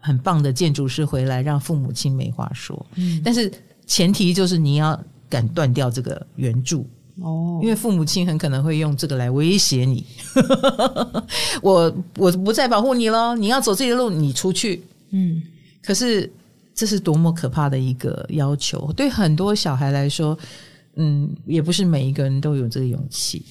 [0.00, 2.84] 很棒的建筑师回来，让父母亲没话说。
[2.96, 3.50] 嗯，但是
[3.86, 5.00] 前提就是你要
[5.30, 6.84] 敢断掉这个援助
[7.20, 10.04] 哦，因为父母亲很可能会用这个来威胁你。
[11.62, 14.82] 我我不再保护你了，你要走自己的路，你出去。
[15.10, 15.40] 嗯。
[15.82, 16.30] 可是，
[16.74, 18.92] 这是多么可怕的一个要求！
[18.92, 20.38] 对很多小孩来说，
[20.96, 23.44] 嗯，也不是每一个人都有这个勇气。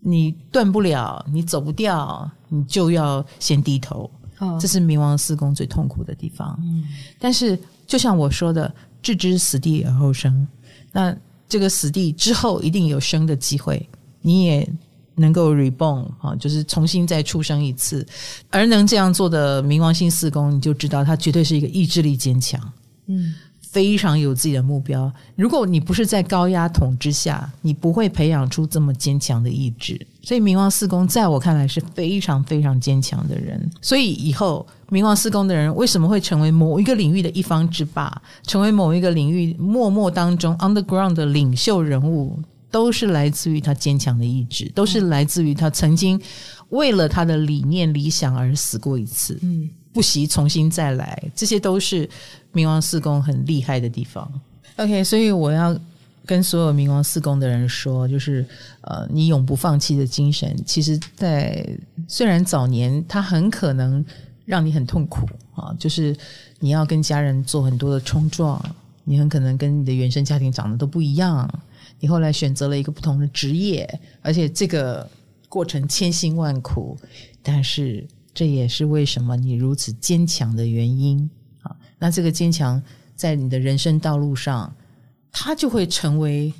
[0.00, 4.10] 你断不了，你走不掉，你就要先低头。
[4.38, 6.58] 哦，这是冥王四宫最痛苦的地方。
[6.62, 6.84] 嗯，
[7.18, 10.46] 但是就像我说的，置之死地而后生。
[10.92, 11.16] 那
[11.48, 13.88] 这个死地之后一定有生的机会，
[14.20, 14.68] 你也
[15.16, 18.06] 能够 reborn 啊，就是重新再出生一次，
[18.50, 22.60] 而能这样做的冥王星四宫，你就知道他绝对是一个意志力坚强，
[23.06, 25.10] 嗯，非常有自己的目标。
[25.34, 30.00] 如果你不是在高压统治下，你不会培养出这么坚强的意志。
[30.22, 33.70] 所以冥王四宫在我看来是非常非常坚强的人。
[33.80, 42.38] 所以以后冥王四宫的人为什么会成为某一个领域的一方之霸，成为某一个领域默默当中 underground 的领袖人物？
[42.76, 46.20] 都是来自于他坚强的意志，都是来自于他曾经
[46.68, 52.06] 为了他的理念、理想而死过一次，嗯，不惜重新再来，这些都是
[52.52, 54.30] 冥王四宫很厉害的地方。
[54.76, 55.74] OK，所以我要
[56.26, 58.44] 跟所有冥王四宫的人说，就是
[58.82, 61.66] 呃，你永不放弃的精神，其实在
[62.06, 64.04] 虽然早年他很可能
[64.44, 66.14] 让你很痛苦啊，就是
[66.60, 68.62] 你要跟家人做很多的冲撞，
[69.04, 71.48] 你很可能跟你的原生家庭长得都不一样。
[71.98, 73.88] 你后来选择了一个不同的职业，
[74.20, 75.08] 而且这个
[75.48, 76.96] 过程千辛万苦，
[77.42, 81.30] 但是这也是为什么你如此坚强的原因
[81.62, 81.74] 啊！
[81.98, 82.82] 那这个坚强
[83.14, 84.74] 在你的人生道路上，
[85.32, 86.52] 它就会成为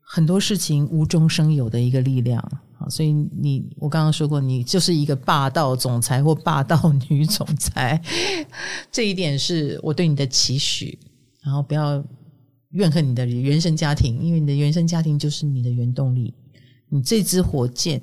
[0.00, 2.40] 很多事情无中生有的一个力量
[2.78, 2.88] 啊！
[2.88, 8.02] 所以你，我刚刚说过，你就是一个霸道总裁或霸道女总裁，
[8.90, 10.98] 这一点是我对你的期许，
[11.40, 12.02] 然后不要。
[12.72, 16.34] 怨恨你的原生家庭，因为你的原生家庭就是你的原动力。
[16.88, 18.00] 你这支火箭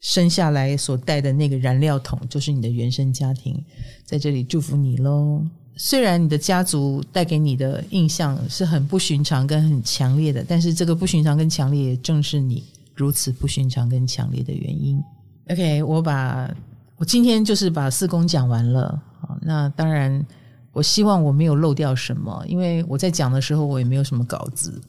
[0.00, 3.60] 生下来所带的那个燃料桶，就是你的原生家庭。
[4.04, 5.44] 在这里祝福你喽！
[5.76, 12.64] 虽然你的家族带给你的印象是很不寻常跟很强烈的，但是这个不寻常跟强烈，也正是你
[12.94, 15.00] 如此不寻常跟强烈的原因。
[15.50, 16.52] OK，我把
[16.96, 19.00] 我今天就是把四宫讲完了。
[19.20, 20.24] 好，那当然。
[20.78, 24.80] 我希望我没有漏掉什么，因为我在讲的时候我也没有什么稿子，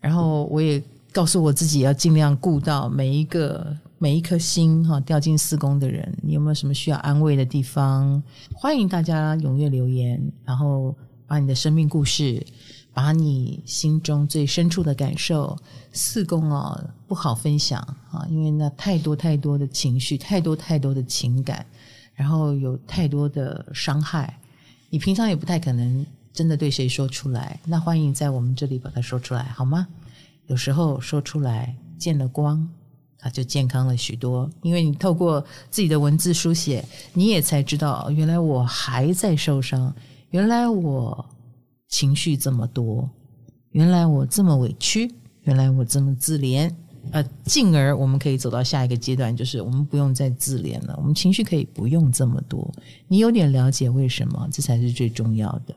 [0.00, 0.82] 然后我也
[1.12, 3.64] 告诉我自己要尽量顾到每一个
[3.96, 8.20] 每一颗心哈掉进四宫的人，你有没有什么需要安慰的地方？
[8.54, 10.92] 欢迎大家踊跃留言，然后
[11.28, 12.44] 把你的生命故事，
[12.92, 15.56] 把你心中最深处的感受，
[15.92, 21.64] 四宫啊不好分享啊，因为那太多太多的情绪，太多太多的情感，
[22.14, 24.36] 然后有太多的伤害。
[24.96, 29.86] 你平常也不太可能真的对谁说出来，那欢迎在我们这里把它说出来，好吗？
[30.46, 32.66] 有时候说出来见了光，
[33.18, 34.50] 它就健康了许多。
[34.62, 36.82] 因为你透过自己的文字书写，
[37.12, 39.94] 你也才知道，原来我还在受伤，
[40.30, 41.22] 原来我
[41.88, 43.06] 情绪这么多，
[43.72, 46.72] 原来我这么委屈，原来我这么自怜。
[47.12, 52.70] 呃，进而我们可以走到下一个阶段，就是我们不用再自怜了，我们情绪可以不用这么多。
[53.08, 55.74] 你有点了解为什么，这才是最重要的。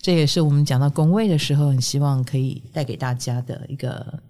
[0.00, 4.20] 这也是我们讲到宫位的时候，很希望可以带给大家的一个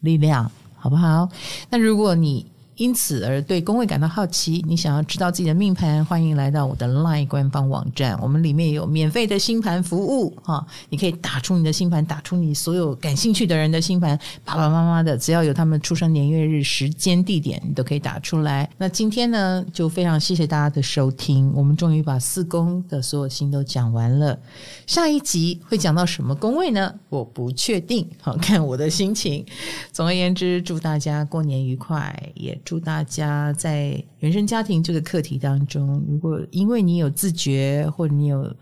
[0.00, 1.28] 力量，好不好？
[1.70, 2.44] 那如果你
[2.76, 18.68] 因此而对宫位感到好奇，你想要知道自己的命盘，欢迎来到我的 LINE 官方网站，我们里面有免费的星盘服务哈，你可以打出你的星盘，打出你所有感兴趣的人的星盘，爸爸妈妈的，只要有他们出生年月日时间地点，你都可以打出来。
[18.78, 24.38] 那今天呢，就非常谢谢大家的收听，我们终于把四宫的所有星都讲完了。
[24.86, 26.94] 下一集会讲到什么宫位呢？
[27.10, 29.44] 我不确定，好看我的心情。
[29.92, 32.58] 总而言之，祝大家过年愉快，也。
[32.64, 38.56] 祝大家在原生家庭这个课题当中，如果因为你有自觉，或者你有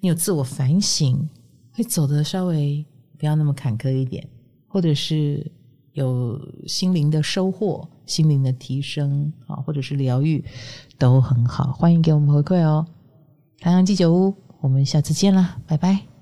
[0.00, 1.28] 你有自我反省，
[1.72, 2.84] 会走得稍微
[3.18, 4.26] 不要那么坎坷一点，
[4.66, 5.50] 或者是
[5.92, 10.44] 有心灵的收获、心灵的提升啊，或者是疗愈，
[10.98, 11.72] 都很好。
[11.72, 12.86] 欢迎给我们回馈哦！
[13.60, 16.17] 唐阳鸡酒屋，我们下次见啦，拜拜。